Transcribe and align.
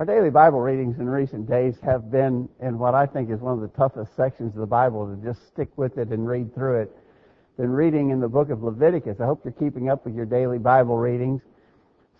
Our 0.00 0.06
daily 0.06 0.30
Bible 0.30 0.60
readings 0.60 0.98
in 0.98 1.10
recent 1.10 1.46
days 1.46 1.74
have 1.82 2.10
been 2.10 2.48
in 2.62 2.78
what 2.78 2.94
I 2.94 3.04
think 3.04 3.28
is 3.28 3.40
one 3.40 3.52
of 3.52 3.60
the 3.60 3.68
toughest 3.76 4.16
sections 4.16 4.54
of 4.54 4.60
the 4.60 4.66
Bible 4.66 5.06
to 5.06 5.22
just 5.22 5.46
stick 5.48 5.68
with 5.76 5.98
it 5.98 6.08
and 6.08 6.26
read 6.26 6.54
through 6.54 6.80
it. 6.80 6.96
Been 7.58 7.70
reading 7.70 8.08
in 8.08 8.18
the 8.18 8.26
book 8.26 8.48
of 8.48 8.62
Leviticus. 8.62 9.20
I 9.20 9.26
hope 9.26 9.44
you're 9.44 9.52
keeping 9.52 9.90
up 9.90 10.06
with 10.06 10.14
your 10.14 10.24
daily 10.24 10.56
Bible 10.56 10.96
readings. 10.96 11.42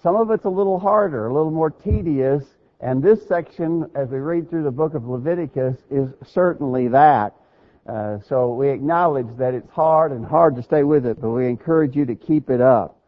Some 0.02 0.14
of 0.14 0.30
it's 0.30 0.44
a 0.44 0.50
little 0.50 0.78
harder, 0.78 1.28
a 1.28 1.32
little 1.32 1.50
more 1.50 1.70
tedious, 1.70 2.44
and 2.82 3.02
this 3.02 3.26
section, 3.26 3.90
as 3.94 4.10
we 4.10 4.18
read 4.18 4.50
through 4.50 4.64
the 4.64 4.70
book 4.70 4.92
of 4.92 5.08
Leviticus, 5.08 5.78
is 5.90 6.10
certainly 6.26 6.86
that. 6.88 7.34
Uh, 7.86 8.18
so 8.28 8.52
we 8.52 8.68
acknowledge 8.68 9.34
that 9.38 9.54
it's 9.54 9.70
hard 9.70 10.12
and 10.12 10.26
hard 10.26 10.54
to 10.56 10.62
stay 10.62 10.82
with 10.82 11.06
it, 11.06 11.18
but 11.18 11.30
we 11.30 11.48
encourage 11.48 11.96
you 11.96 12.04
to 12.04 12.14
keep 12.14 12.50
it 12.50 12.60
up. 12.60 12.99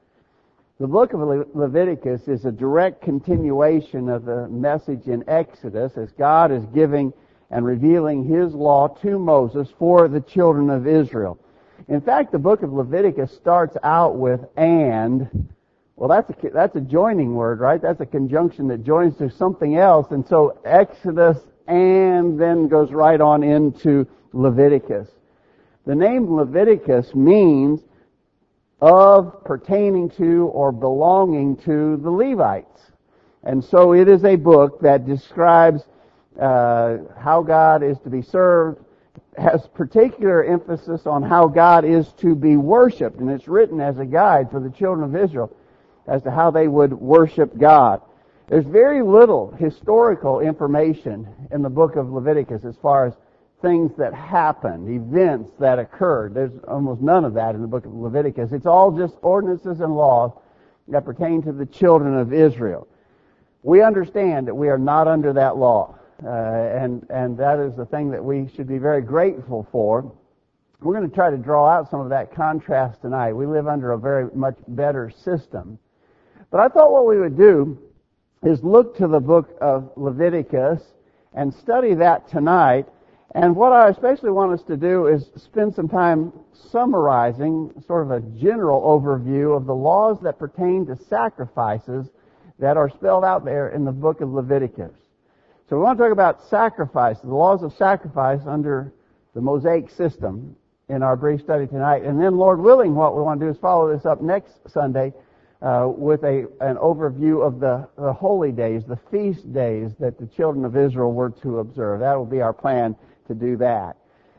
The 0.82 0.88
book 0.88 1.12
of 1.12 1.20
Le- 1.20 1.44
Leviticus 1.54 2.26
is 2.26 2.44
a 2.44 2.50
direct 2.50 3.02
continuation 3.02 4.08
of 4.08 4.24
the 4.24 4.48
message 4.48 5.06
in 5.06 5.22
Exodus 5.28 5.96
as 5.96 6.10
God 6.10 6.50
is 6.50 6.66
giving 6.74 7.12
and 7.52 7.64
revealing 7.64 8.24
His 8.24 8.52
law 8.52 8.88
to 8.88 9.16
Moses 9.16 9.68
for 9.78 10.08
the 10.08 10.20
children 10.20 10.70
of 10.70 10.88
Israel. 10.88 11.38
In 11.86 12.00
fact, 12.00 12.32
the 12.32 12.40
book 12.40 12.64
of 12.64 12.72
Leviticus 12.72 13.30
starts 13.30 13.76
out 13.84 14.16
with 14.16 14.40
and. 14.56 15.54
Well, 15.94 16.08
that's 16.08 16.28
a, 16.30 16.50
that's 16.50 16.74
a 16.74 16.80
joining 16.80 17.36
word, 17.36 17.60
right? 17.60 17.80
That's 17.80 18.00
a 18.00 18.06
conjunction 18.06 18.66
that 18.66 18.82
joins 18.82 19.16
to 19.18 19.30
something 19.30 19.76
else. 19.76 20.10
And 20.10 20.26
so 20.26 20.58
Exodus 20.64 21.38
and 21.68 22.40
then 22.40 22.66
goes 22.66 22.90
right 22.90 23.20
on 23.20 23.44
into 23.44 24.04
Leviticus. 24.32 25.08
The 25.86 25.94
name 25.94 26.34
Leviticus 26.34 27.14
means 27.14 27.82
of 28.82 29.44
pertaining 29.44 30.10
to 30.10 30.50
or 30.52 30.72
belonging 30.72 31.56
to 31.56 31.96
the 31.98 32.10
Levites. 32.10 32.80
And 33.44 33.62
so 33.62 33.94
it 33.94 34.08
is 34.08 34.24
a 34.24 34.34
book 34.34 34.80
that 34.80 35.06
describes 35.06 35.82
uh, 36.40 36.98
how 37.16 37.42
God 37.42 37.84
is 37.84 37.96
to 38.00 38.10
be 38.10 38.22
served, 38.22 38.84
has 39.38 39.68
particular 39.68 40.42
emphasis 40.42 41.06
on 41.06 41.22
how 41.22 41.46
God 41.46 41.84
is 41.84 42.12
to 42.14 42.34
be 42.34 42.56
worshiped, 42.56 43.20
and 43.20 43.30
it's 43.30 43.46
written 43.46 43.80
as 43.80 43.98
a 43.98 44.04
guide 44.04 44.50
for 44.50 44.58
the 44.58 44.70
children 44.70 45.14
of 45.14 45.22
Israel 45.22 45.56
as 46.08 46.22
to 46.22 46.32
how 46.32 46.50
they 46.50 46.66
would 46.66 46.92
worship 46.92 47.56
God. 47.56 48.02
There's 48.48 48.66
very 48.66 49.02
little 49.02 49.52
historical 49.52 50.40
information 50.40 51.28
in 51.52 51.62
the 51.62 51.70
book 51.70 51.94
of 51.94 52.10
Leviticus 52.10 52.64
as 52.64 52.74
far 52.82 53.06
as 53.06 53.14
things 53.62 53.92
that 53.96 54.12
happened, 54.12 54.88
events 54.88 55.50
that 55.58 55.78
occurred. 55.78 56.34
There's 56.34 56.52
almost 56.68 57.00
none 57.00 57.24
of 57.24 57.34
that 57.34 57.54
in 57.54 57.62
the 57.62 57.68
book 57.68 57.86
of 57.86 57.94
Leviticus. 57.94 58.52
It's 58.52 58.66
all 58.66 58.90
just 58.90 59.14
ordinances 59.22 59.80
and 59.80 59.96
laws 59.96 60.32
that 60.88 61.04
pertain 61.04 61.42
to 61.42 61.52
the 61.52 61.66
children 61.66 62.18
of 62.18 62.32
Israel. 62.32 62.88
We 63.62 63.82
understand 63.82 64.48
that 64.48 64.54
we 64.54 64.68
are 64.68 64.78
not 64.78 65.06
under 65.06 65.32
that 65.34 65.56
law, 65.56 65.94
uh, 66.24 66.28
and 66.28 67.06
and 67.10 67.38
that 67.38 67.60
is 67.60 67.76
the 67.76 67.86
thing 67.86 68.10
that 68.10 68.22
we 68.22 68.48
should 68.54 68.66
be 68.66 68.78
very 68.78 69.00
grateful 69.00 69.66
for. 69.70 70.12
We're 70.80 70.94
going 70.94 71.08
to 71.08 71.14
try 71.14 71.30
to 71.30 71.36
draw 71.36 71.68
out 71.68 71.88
some 71.88 72.00
of 72.00 72.08
that 72.10 72.34
contrast 72.34 73.02
tonight. 73.02 73.34
We 73.34 73.46
live 73.46 73.68
under 73.68 73.92
a 73.92 73.98
very 73.98 74.28
much 74.34 74.56
better 74.66 75.10
system. 75.10 75.78
But 76.50 76.58
I 76.58 76.68
thought 76.68 76.92
what 76.92 77.06
we 77.06 77.18
would 77.18 77.36
do 77.36 77.78
is 78.42 78.64
look 78.64 78.96
to 78.96 79.06
the 79.06 79.20
book 79.20 79.56
of 79.60 79.92
Leviticus 79.96 80.82
and 81.34 81.54
study 81.54 81.94
that 81.94 82.28
tonight 82.28 82.88
and 83.34 83.56
what 83.56 83.72
I 83.72 83.88
especially 83.88 84.30
want 84.30 84.52
us 84.52 84.62
to 84.66 84.76
do 84.76 85.06
is 85.06 85.30
spend 85.36 85.74
some 85.74 85.88
time 85.88 86.32
summarizing 86.70 87.72
sort 87.86 88.04
of 88.04 88.10
a 88.10 88.20
general 88.38 88.82
overview 88.82 89.56
of 89.56 89.66
the 89.66 89.74
laws 89.74 90.18
that 90.22 90.38
pertain 90.38 90.86
to 90.86 90.96
sacrifices 90.96 92.08
that 92.58 92.76
are 92.76 92.90
spelled 92.90 93.24
out 93.24 93.44
there 93.44 93.70
in 93.70 93.84
the 93.84 93.92
book 93.92 94.20
of 94.20 94.30
Leviticus. 94.30 94.92
So 95.68 95.76
we 95.76 95.82
want 95.82 95.98
to 95.98 96.04
talk 96.04 96.12
about 96.12 96.44
sacrifice, 96.48 97.20
the 97.20 97.34
laws 97.34 97.62
of 97.62 97.72
sacrifice 97.72 98.40
under 98.46 98.92
the 99.34 99.40
Mosaic 99.40 99.88
system 99.88 100.54
in 100.90 101.02
our 101.02 101.16
brief 101.16 101.40
study 101.40 101.66
tonight. 101.66 102.02
And 102.02 102.20
then, 102.20 102.36
Lord 102.36 102.60
willing, 102.60 102.94
what 102.94 103.16
we 103.16 103.22
want 103.22 103.40
to 103.40 103.46
do 103.46 103.50
is 103.50 103.56
follow 103.56 103.90
this 103.90 104.04
up 104.04 104.20
next 104.20 104.58
Sunday 104.68 105.14
uh, 105.62 105.88
with 105.88 106.22
a, 106.24 106.48
an 106.60 106.76
overview 106.76 107.46
of 107.46 107.60
the, 107.60 107.88
the 107.96 108.12
holy 108.12 108.52
days, 108.52 108.82
the 108.84 108.98
feast 109.10 109.50
days 109.54 109.92
that 109.98 110.18
the 110.18 110.26
children 110.26 110.66
of 110.66 110.76
Israel 110.76 111.12
were 111.12 111.30
to 111.30 111.60
observe. 111.60 112.00
That 112.00 112.14
will 112.14 112.26
be 112.26 112.42
our 112.42 112.52
plan 112.52 112.94
to 113.32 113.46
do 113.46 113.56
that. 113.58 113.96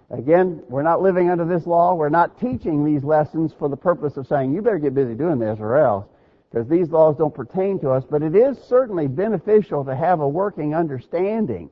Again, 0.10 0.62
we're 0.70 0.84
not 0.84 1.02
living 1.02 1.30
under 1.30 1.46
this 1.46 1.66
law. 1.66 1.96
We're 1.96 2.10
not 2.10 2.40
teaching 2.40 2.86
these 2.86 3.04
lessons 3.04 3.52
for 3.58 3.68
the 3.70 3.78
purpose 3.78 4.18
of 4.18 4.28
saying, 4.28 4.54
you 4.54 4.62
better 4.62 4.78
get 4.78 4.94
busy 4.94 5.16
doing 5.16 5.40
this 5.40 5.58
or 5.60 5.78
else, 5.78 6.06
because 6.52 6.68
these 6.68 6.90
laws 6.90 7.18
don't 7.18 7.34
pertain 7.34 7.80
to 7.80 7.90
us. 7.90 8.04
But 8.10 8.22
it 8.22 8.36
is 8.36 8.58
certainly 8.58 9.08
beneficial 9.08 9.84
to 9.86 9.96
have 9.96 10.20
a 10.20 10.28
working 10.28 10.76
understanding 10.76 11.70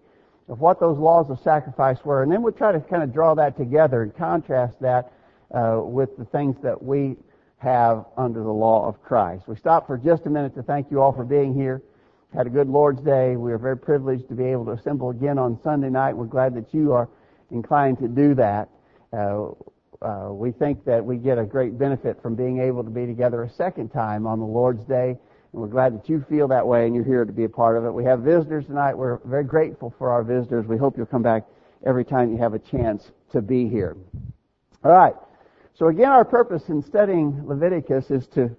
of 0.49 0.59
what 0.59 0.79
those 0.79 0.97
laws 0.97 1.29
of 1.29 1.39
sacrifice 1.39 2.03
were. 2.03 2.23
And 2.23 2.31
then 2.31 2.41
we'll 2.41 2.53
try 2.53 2.71
to 2.71 2.79
kind 2.79 3.03
of 3.03 3.13
draw 3.13 3.35
that 3.35 3.57
together 3.57 4.01
and 4.01 4.15
contrast 4.15 4.79
that 4.81 5.13
uh, 5.53 5.81
with 5.83 6.17
the 6.17 6.25
things 6.25 6.55
that 6.63 6.81
we 6.81 7.15
have 7.57 8.05
under 8.17 8.41
the 8.41 8.51
law 8.51 8.87
of 8.87 9.03
Christ. 9.03 9.47
We 9.47 9.55
stop 9.55 9.85
for 9.85 9.97
just 9.97 10.25
a 10.25 10.29
minute 10.29 10.55
to 10.55 10.63
thank 10.63 10.89
you 10.89 10.99
all 10.99 11.13
for 11.13 11.23
being 11.23 11.53
here 11.53 11.83
had 12.33 12.47
a 12.47 12.49
good 12.49 12.69
Lord's 12.69 13.01
Day. 13.01 13.35
We 13.35 13.51
are 13.51 13.57
very 13.57 13.77
privileged 13.77 14.29
to 14.29 14.35
be 14.35 14.45
able 14.45 14.65
to 14.65 14.71
assemble 14.71 15.09
again 15.09 15.37
on 15.37 15.59
Sunday 15.63 15.89
night. 15.89 16.15
We're 16.15 16.25
glad 16.25 16.55
that 16.55 16.73
you 16.73 16.93
are 16.93 17.09
inclined 17.51 17.99
to 17.99 18.07
do 18.07 18.33
that. 18.35 18.69
Uh, 19.11 19.49
uh, 20.01 20.29
we 20.31 20.51
think 20.51 20.83
that 20.85 21.03
we 21.03 21.17
get 21.17 21.37
a 21.37 21.45
great 21.45 21.77
benefit 21.77 22.21
from 22.21 22.35
being 22.35 22.59
able 22.59 22.83
to 22.83 22.89
be 22.89 23.05
together 23.05 23.43
a 23.43 23.49
second 23.49 23.89
time 23.89 24.25
on 24.25 24.39
the 24.39 24.45
Lord's 24.45 24.83
Day, 24.85 25.09
and 25.09 25.61
we're 25.61 25.67
glad 25.67 25.93
that 25.93 26.09
you 26.09 26.25
feel 26.29 26.47
that 26.47 26.65
way 26.65 26.85
and 26.87 26.95
you're 26.95 27.03
here 27.03 27.25
to 27.25 27.33
be 27.33 27.43
a 27.43 27.49
part 27.49 27.77
of 27.77 27.85
it. 27.85 27.91
We 27.91 28.05
have 28.05 28.21
visitors 28.21 28.65
tonight. 28.65 28.97
We're 28.97 29.19
very 29.25 29.43
grateful 29.43 29.93
for 29.97 30.09
our 30.09 30.23
visitors. 30.23 30.65
We 30.65 30.77
hope 30.77 30.97
you'll 30.97 31.05
come 31.05 31.21
back 31.21 31.43
every 31.85 32.05
time 32.05 32.31
you 32.31 32.37
have 32.37 32.53
a 32.53 32.59
chance 32.59 33.11
to 33.31 33.41
be 33.41 33.67
here. 33.67 33.97
All 34.83 34.91
right. 34.91 35.13
So 35.73 35.87
again, 35.87 36.11
our 36.11 36.25
purpose 36.25 36.69
in 36.69 36.81
studying 36.81 37.45
Leviticus 37.45 38.09
is 38.09 38.27
to 38.27 38.55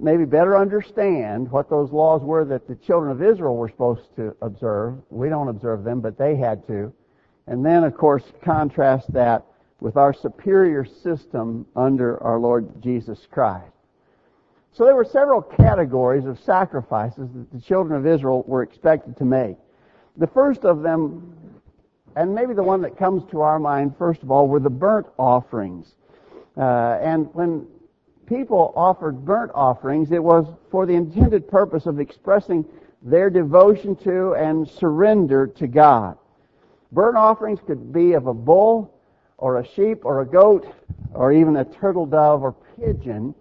maybe 0.00 0.24
better 0.24 0.56
understand 0.56 1.50
what 1.50 1.70
those 1.70 1.92
laws 1.92 2.22
were 2.22 2.44
that 2.44 2.66
the 2.66 2.74
children 2.76 3.10
of 3.10 3.22
Israel 3.22 3.56
were 3.56 3.68
supposed 3.68 4.14
to 4.16 4.34
observe. 4.42 4.96
We 5.10 5.28
don't 5.28 5.48
observe 5.48 5.84
them, 5.84 6.00
but 6.00 6.18
they 6.18 6.36
had 6.36 6.66
to. 6.68 6.92
And 7.46 7.64
then, 7.64 7.84
of 7.84 7.94
course, 7.94 8.24
contrast 8.42 9.12
that 9.12 9.44
with 9.80 9.96
our 9.96 10.12
superior 10.12 10.84
system 10.84 11.66
under 11.76 12.22
our 12.22 12.38
Lord 12.38 12.82
Jesus 12.82 13.26
Christ. 13.30 13.70
So 14.72 14.84
there 14.84 14.96
were 14.96 15.04
several 15.04 15.40
categories 15.42 16.24
of 16.24 16.40
sacrifices 16.40 17.28
that 17.34 17.52
the 17.52 17.60
children 17.60 17.98
of 17.98 18.06
Israel 18.06 18.44
were 18.46 18.62
expected 18.62 19.16
to 19.18 19.24
make. 19.24 19.56
The 20.16 20.26
first 20.26 20.64
of 20.64 20.82
them, 20.82 21.36
and 22.16 22.34
maybe 22.34 22.54
the 22.54 22.62
one 22.62 22.82
that 22.82 22.96
comes 22.96 23.22
to 23.30 23.40
our 23.42 23.58
mind 23.58 23.94
first 23.98 24.22
of 24.22 24.30
all, 24.30 24.48
were 24.48 24.60
the 24.60 24.70
burnt 24.70 25.06
offerings. 25.18 25.94
Uh, 26.56 26.98
and 27.02 27.32
when 27.34 27.66
people 28.26 28.72
offered 28.76 29.24
burnt 29.24 29.52
offerings, 29.54 30.12
it 30.12 30.22
was 30.22 30.46
for 30.70 30.86
the 30.86 30.94
intended 30.94 31.48
purpose 31.48 31.86
of 31.86 32.00
expressing 32.00 32.64
their 33.02 33.30
devotion 33.30 33.94
to 33.96 34.34
and 34.34 34.68
surrender 34.68 35.46
to 35.46 35.66
God. 35.66 36.16
Burnt 36.92 37.16
offerings 37.16 37.60
could 37.66 37.92
be 37.92 38.12
of 38.12 38.26
a 38.26 38.34
bull 38.34 38.94
or 39.36 39.58
a 39.58 39.66
sheep 39.66 40.04
or 40.04 40.20
a 40.20 40.26
goat 40.26 40.66
or 41.12 41.32
even 41.32 41.56
a 41.56 41.64
turtle 41.64 42.06
dove 42.06 42.42
or 42.42 42.54
pigeon. 42.78 43.34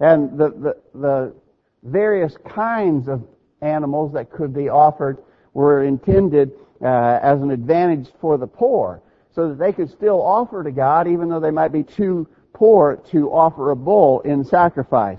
And 0.00 0.38
the, 0.38 0.50
the, 0.50 0.76
the 0.94 1.34
various 1.82 2.36
kinds 2.46 3.08
of 3.08 3.26
animals 3.62 4.12
that 4.12 4.30
could 4.30 4.52
be 4.52 4.68
offered 4.68 5.18
were 5.54 5.84
intended 5.84 6.52
uh, 6.82 7.18
as 7.22 7.40
an 7.40 7.50
advantage 7.50 8.08
for 8.20 8.36
the 8.36 8.46
poor 8.46 9.00
so 9.34 9.48
that 9.48 9.58
they 9.58 9.72
could 9.72 9.90
still 9.90 10.20
offer 10.20 10.62
to 10.62 10.70
God 10.70 11.08
even 11.08 11.28
though 11.28 11.40
they 11.40 11.50
might 11.50 11.72
be 11.72 11.82
too 11.82 12.28
poor 12.56 12.96
to 13.10 13.30
offer 13.30 13.70
a 13.70 13.76
bull 13.76 14.20
in 14.20 14.42
sacrifice. 14.42 15.18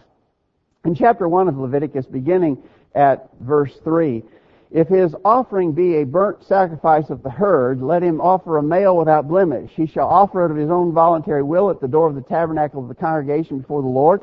In 0.86 0.96
chapter 0.96 1.30
1 1.30 1.48
of 1.48 1.58
Leviticus, 1.58 2.08
beginning 2.08 2.58
at 2.96 3.30
verse 3.42 3.78
3, 3.84 4.24
if 4.72 4.88
his 4.88 5.16
offering 5.24 5.72
be 5.72 5.98
a 5.98 6.04
burnt 6.04 6.44
sacrifice 6.44 7.12
of 7.12 7.22
the 7.22 7.30
herd, 7.30 7.80
let 7.80 8.02
him 8.02 8.20
offer 8.20 8.58
a 8.58 8.64
male 8.64 8.98
without 8.98 9.28
blemish. 9.28 9.72
He 9.76 9.86
shall 9.86 10.08
offer 10.08 10.46
it 10.46 10.52
of 10.52 10.58
his 10.58 10.72
own 10.72 10.94
voluntary 10.94 11.44
will 11.44 11.70
at 11.70 11.80
the 11.80 11.88
door 11.88 12.08
of 12.08 12.16
the 12.16 12.22
tabernacle 12.22 12.82
of 12.82 12.90
the 12.90 12.96
congregation 12.96 13.60
before 13.60 13.84
the 13.84 13.88
Lord, 13.88 14.22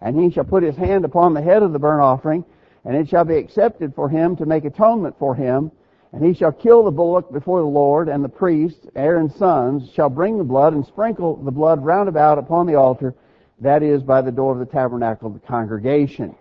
and 0.00 0.20
he 0.20 0.28
shall 0.28 0.44
put 0.44 0.64
his 0.64 0.76
hand 0.76 1.04
upon 1.04 1.34
the 1.34 1.42
head 1.42 1.62
of 1.62 1.72
the 1.72 1.78
burnt 1.78 2.02
offering, 2.02 2.44
and 2.84 2.96
it 2.96 3.08
shall 3.08 3.24
be 3.24 3.36
accepted 3.36 3.94
for 3.94 4.08
him 4.08 4.34
to 4.36 4.44
make 4.44 4.64
atonement 4.64 5.14
for 5.20 5.36
him, 5.36 5.70
and 6.12 6.24
he 6.24 6.32
shall 6.32 6.52
kill 6.52 6.84
the 6.84 6.90
bullock 6.90 7.32
before 7.32 7.60
the 7.60 7.66
Lord, 7.66 8.08
and 8.08 8.24
the 8.24 8.28
priests, 8.28 8.86
Aaron's 8.94 9.34
sons, 9.36 9.90
shall 9.94 10.08
bring 10.08 10.38
the 10.38 10.44
blood 10.44 10.72
and 10.72 10.86
sprinkle 10.86 11.36
the 11.36 11.50
blood 11.50 11.84
round 11.84 12.08
about 12.08 12.38
upon 12.38 12.66
the 12.66 12.74
altar, 12.74 13.14
that 13.60 13.82
is, 13.82 14.02
by 14.02 14.22
the 14.22 14.32
door 14.32 14.52
of 14.52 14.58
the 14.58 14.66
tabernacle 14.66 15.28
of 15.28 15.34
the 15.34 15.46
congregation. 15.46 16.34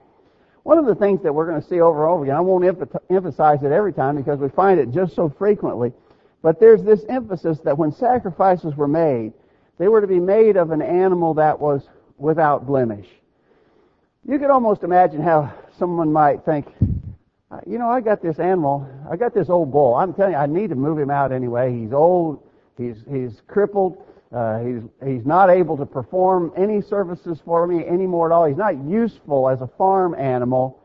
One 0.64 0.78
of 0.78 0.86
the 0.86 0.96
things 0.96 1.22
that 1.24 1.34
we're 1.34 1.48
going 1.48 1.62
to 1.62 1.68
see 1.68 1.80
over 1.80 2.04
and 2.04 2.12
over 2.12 2.24
again, 2.24 2.36
I 2.36 2.42
won't 2.42 2.66
emphasize 3.10 3.64
it 3.64 3.72
every 3.72 3.94
time 3.94 4.16
because 4.16 4.40
we 4.40 4.50
find 4.50 4.80
it 4.80 4.92
just 4.92 5.16
so 5.16 5.30
frequently, 5.30 5.94
but 6.42 6.60
there's 6.60 6.84
this 6.84 7.06
emphasis 7.08 7.60
that 7.64 7.78
when 7.78 7.92
sacrifices 7.92 8.76
were 8.76 8.88
made, 8.88 9.34
they 9.78 9.88
were 9.88 10.02
to 10.02 10.08
be 10.08 10.20
made 10.20 10.58
of 10.58 10.72
an 10.72 10.82
animal 10.82 11.34
that 11.36 11.60
was 11.60 11.88
without 12.18 12.66
blemish. 12.66 13.08
You 14.28 14.40
could 14.40 14.50
almost 14.50 14.84
imagine 14.84 15.22
how 15.22 15.54
someone 15.78 16.12
might 16.12 16.44
think, 16.46 16.68
you 17.68 17.78
know, 17.78 17.90
I 17.90 18.02
got 18.02 18.22
this 18.22 18.40
animal, 18.40 18.88
I 19.10 19.16
got 19.16 19.34
this 19.34 19.50
old 19.50 19.72
bull. 19.72 19.96
I'm 19.96 20.14
telling 20.14 20.34
you, 20.34 20.38
I 20.38 20.46
need 20.46 20.70
to 20.70 20.76
move 20.76 20.98
him 20.98 21.10
out 21.10 21.32
anyway. 21.32 21.78
He's 21.78 21.94
old, 21.94 22.44
he's, 22.78 22.96
he's 23.12 23.42
crippled, 23.48 24.04
uh, 24.36 24.60
he's, 24.60 24.82
he's 25.06 25.26
not 25.26 25.50
able 25.50 25.78
to 25.78 25.86
perform 25.86 26.52
any 26.58 26.82
services 26.82 27.40
for 27.46 27.68
me 27.68 27.86
anymore 27.86 28.32
at 28.32 28.36
all. 28.36 28.46
He's 28.46 28.58
not 28.58 28.84
useful 28.86 29.50
as 29.50 29.62
a 29.62 29.68
farm 29.78 30.16
animal. 30.16 30.82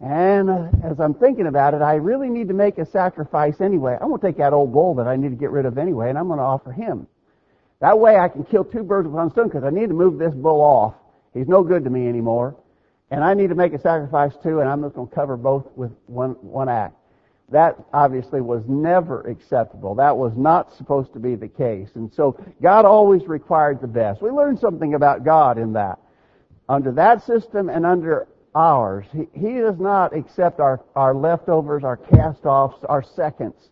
And 0.00 0.48
uh, 0.48 0.68
as 0.84 1.00
I'm 1.00 1.14
thinking 1.14 1.46
about 1.46 1.74
it, 1.74 1.82
I 1.82 1.94
really 1.94 2.28
need 2.28 2.48
to 2.48 2.54
make 2.54 2.78
a 2.78 2.86
sacrifice 2.86 3.60
anyway. 3.60 3.96
I'm 4.00 4.08
going 4.08 4.20
to 4.20 4.26
take 4.26 4.38
that 4.38 4.52
old 4.52 4.72
bull 4.72 4.94
that 4.96 5.08
I 5.08 5.16
need 5.16 5.30
to 5.30 5.36
get 5.36 5.50
rid 5.50 5.66
of 5.66 5.76
anyway, 5.76 6.08
and 6.08 6.18
I'm 6.18 6.28
going 6.28 6.38
to 6.38 6.44
offer 6.44 6.70
him. 6.70 7.06
That 7.80 7.98
way 7.98 8.16
I 8.16 8.28
can 8.28 8.44
kill 8.44 8.64
two 8.64 8.82
birds 8.82 9.06
with 9.06 9.14
one 9.14 9.30
stone 9.30 9.48
because 9.48 9.64
I 9.64 9.70
need 9.70 9.88
to 9.88 9.94
move 9.94 10.18
this 10.18 10.34
bull 10.34 10.60
off. 10.60 10.94
He's 11.34 11.48
no 11.48 11.62
good 11.62 11.84
to 11.84 11.90
me 11.90 12.08
anymore. 12.08 12.56
And 13.10 13.24
I 13.24 13.34
need 13.34 13.48
to 13.48 13.54
make 13.54 13.72
a 13.72 13.80
sacrifice 13.80 14.32
too, 14.42 14.60
and 14.60 14.68
I'm 14.68 14.82
just 14.82 14.94
going 14.94 15.08
to 15.08 15.14
cover 15.14 15.36
both 15.36 15.66
with 15.76 15.92
one, 16.06 16.32
one 16.42 16.68
act. 16.68 16.94
That 17.50 17.76
obviously 17.94 18.42
was 18.42 18.62
never 18.68 19.22
acceptable. 19.22 19.94
That 19.94 20.16
was 20.16 20.34
not 20.36 20.76
supposed 20.76 21.14
to 21.14 21.18
be 21.18 21.34
the 21.34 21.48
case. 21.48 21.88
And 21.94 22.12
so 22.12 22.38
God 22.60 22.84
always 22.84 23.26
required 23.26 23.80
the 23.80 23.86
best. 23.86 24.20
We 24.20 24.30
learned 24.30 24.58
something 24.58 24.92
about 24.92 25.24
God 25.24 25.56
in 25.56 25.72
that. 25.72 25.98
Under 26.68 26.92
that 26.92 27.24
system 27.24 27.70
and 27.70 27.86
under 27.86 28.28
ours, 28.54 29.06
He, 29.12 29.28
he 29.32 29.54
does 29.54 29.78
not 29.78 30.14
accept 30.14 30.60
our, 30.60 30.84
our 30.94 31.14
leftovers, 31.14 31.84
our 31.84 31.96
cast-offs, 31.96 32.84
our 32.86 33.02
seconds. 33.02 33.70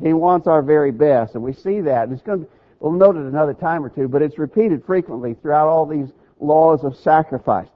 He 0.00 0.12
wants 0.12 0.46
our 0.46 0.62
very 0.62 0.92
best. 0.92 1.34
And 1.34 1.42
we 1.42 1.52
see 1.52 1.80
that. 1.80 2.04
And 2.04 2.12
it's 2.12 2.22
going 2.22 2.44
to, 2.44 2.48
we'll 2.78 2.92
note 2.92 3.16
it 3.16 3.22
another 3.22 3.54
time 3.54 3.84
or 3.84 3.88
two, 3.88 4.06
but 4.06 4.22
it's 4.22 4.38
repeated 4.38 4.84
frequently 4.84 5.34
throughout 5.34 5.66
all 5.66 5.86
these 5.86 6.12
laws 6.38 6.84
of 6.84 6.94
sacrifice. 6.94 7.66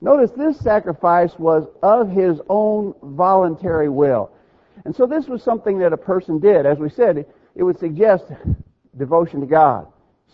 Notice 0.00 0.30
this 0.30 0.58
sacrifice 0.58 1.38
was 1.38 1.66
of 1.82 2.10
his 2.10 2.40
own 2.48 2.94
voluntary 3.02 3.88
will. 3.88 4.30
And 4.84 4.94
so 4.94 5.06
this 5.06 5.26
was 5.26 5.42
something 5.42 5.78
that 5.80 5.92
a 5.92 5.96
person 5.96 6.38
did. 6.38 6.64
As 6.64 6.78
we 6.78 6.88
said, 6.88 7.26
it 7.54 7.62
would 7.62 7.78
suggest 7.78 8.24
devotion 8.96 9.40
to 9.40 9.46
God, 9.46 9.86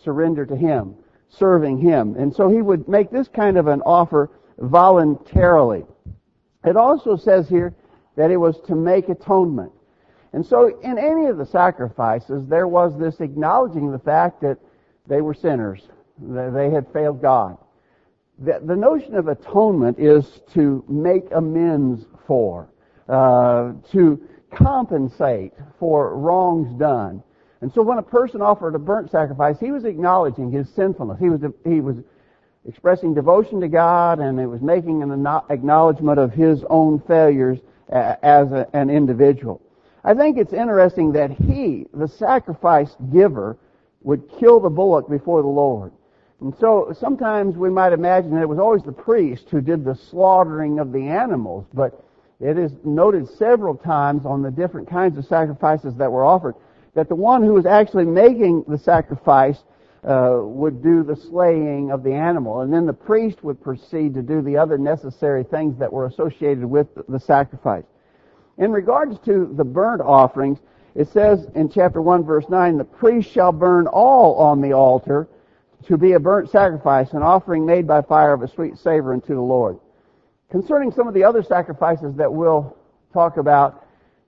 surrender 0.03 0.45
to 0.45 0.55
Him, 0.55 0.95
serving 1.29 1.79
Him. 1.79 2.15
And 2.15 2.33
so 2.33 2.49
he 2.49 2.61
would 2.61 2.87
make 2.87 3.11
this 3.11 3.27
kind 3.27 3.57
of 3.57 3.67
an 3.67 3.81
offer 3.81 4.29
voluntarily. 4.59 5.85
It 6.63 6.77
also 6.77 7.17
says 7.17 7.49
here 7.49 7.73
that 8.15 8.31
it 8.31 8.37
was 8.37 8.59
to 8.67 8.75
make 8.75 9.09
atonement. 9.09 9.71
And 10.33 10.45
so 10.45 10.79
in 10.81 10.97
any 10.97 11.25
of 11.25 11.37
the 11.37 11.45
sacrifices, 11.45 12.45
there 12.47 12.67
was 12.67 12.97
this 12.99 13.19
acknowledging 13.21 13.91
the 13.91 13.99
fact 13.99 14.41
that 14.41 14.57
they 15.07 15.21
were 15.21 15.33
sinners. 15.33 15.81
That 16.19 16.53
they 16.53 16.69
had 16.69 16.91
failed 16.93 17.21
God. 17.21 17.57
The, 18.39 18.59
the 18.63 18.75
notion 18.75 19.15
of 19.15 19.27
atonement 19.27 19.97
is 19.97 20.41
to 20.53 20.83
make 20.89 21.31
amends 21.31 22.05
for, 22.27 22.69
uh, 23.07 23.73
to 23.91 24.21
compensate 24.51 25.53
for 25.79 26.17
wrongs 26.17 26.77
done. 26.77 27.23
And 27.61 27.71
so 27.73 27.81
when 27.81 27.97
a 27.97 28.03
person 28.03 28.41
offered 28.41 28.75
a 28.75 28.79
burnt 28.79 29.09
sacrifice, 29.09 29.59
he 29.59 29.71
was 29.71 29.85
acknowledging 29.85 30.51
his 30.51 30.69
sinfulness. 30.69 31.19
He 31.19 31.29
was, 31.29 31.41
he 31.63 31.79
was 31.79 31.97
expressing 32.67 33.13
devotion 33.13 33.61
to 33.61 33.67
God 33.67 34.19
and 34.19 34.39
it 34.39 34.47
was 34.47 34.61
making 34.61 35.01
an 35.01 35.25
acknowledgement 35.49 36.19
of 36.19 36.33
his 36.33 36.63
own 36.69 36.99
failures 37.07 37.59
as 37.89 38.51
a, 38.51 38.67
an 38.73 38.89
individual. 38.89 39.61
I 40.03 40.13
think 40.13 40.37
it's 40.37 40.53
interesting 40.53 41.13
that 41.13 41.31
he, 41.31 41.87
the 41.93 42.07
sacrifice 42.07 42.95
giver, 43.11 43.57
would 44.01 44.29
kill 44.39 44.59
the 44.59 44.69
bullock 44.69 45.09
before 45.09 45.41
the 45.41 45.47
Lord. 45.47 45.91
And 46.41 46.53
so 46.59 46.93
sometimes 46.99 47.55
we 47.55 47.69
might 47.69 47.93
imagine 47.93 48.31
that 48.31 48.41
it 48.41 48.49
was 48.49 48.59
always 48.59 48.83
the 48.83 48.91
priest 48.91 49.49
who 49.49 49.61
did 49.61 49.85
the 49.85 49.95
slaughtering 49.95 50.79
of 50.79 50.91
the 50.91 51.07
animals, 51.07 51.65
but 51.73 52.03
it 52.39 52.57
is 52.57 52.73
noted 52.83 53.29
several 53.29 53.75
times 53.75 54.25
on 54.25 54.41
the 54.41 54.51
different 54.51 54.89
kinds 54.89 55.17
of 55.17 55.25
sacrifices 55.25 55.95
that 55.95 56.11
were 56.11 56.25
offered 56.25 56.55
that 56.93 57.09
the 57.09 57.15
one 57.15 57.43
who 57.43 57.53
was 57.53 57.65
actually 57.65 58.05
making 58.05 58.63
the 58.67 58.77
sacrifice 58.77 59.63
uh, 60.03 60.39
would 60.41 60.81
do 60.83 61.03
the 61.03 61.15
slaying 61.15 61.91
of 61.91 62.03
the 62.03 62.13
animal, 62.13 62.61
and 62.61 62.71
then 62.71 62.85
the 62.85 62.93
priest 62.93 63.43
would 63.43 63.61
proceed 63.61 64.13
to 64.13 64.21
do 64.21 64.41
the 64.41 64.55
other 64.55 64.77
necessary 64.77 65.43
things 65.43 65.77
that 65.77 65.91
were 65.91 66.05
associated 66.05 66.65
with 66.65 66.87
the 67.09 67.19
sacrifice. 67.19 67.83
In 68.57 68.71
regards 68.71 69.19
to 69.25 69.53
the 69.57 69.63
burnt 69.63 70.01
offerings, 70.01 70.59
it 70.93 71.09
says 71.09 71.47
in 71.55 71.69
chapter 71.69 72.01
1 72.01 72.23
verse 72.23 72.45
9, 72.49 72.77
the 72.77 72.85
priest 72.85 73.29
shall 73.29 73.51
burn 73.51 73.87
all 73.87 74.35
on 74.35 74.61
the 74.61 74.73
altar 74.73 75.27
to 75.87 75.97
be 75.97 76.13
a 76.13 76.19
burnt 76.19 76.49
sacrifice, 76.49 77.13
an 77.13 77.21
offering 77.21 77.65
made 77.65 77.87
by 77.87 78.01
fire 78.01 78.33
of 78.33 78.41
a 78.41 78.47
sweet 78.47 78.77
savor 78.77 79.13
unto 79.13 79.35
the 79.35 79.41
Lord. 79.41 79.77
Concerning 80.49 80.91
some 80.91 81.07
of 81.07 81.13
the 81.13 81.23
other 81.23 81.43
sacrifices 81.43 82.15
that 82.15 82.31
we'll 82.31 82.75
talk 83.13 83.37
about, 83.37 83.85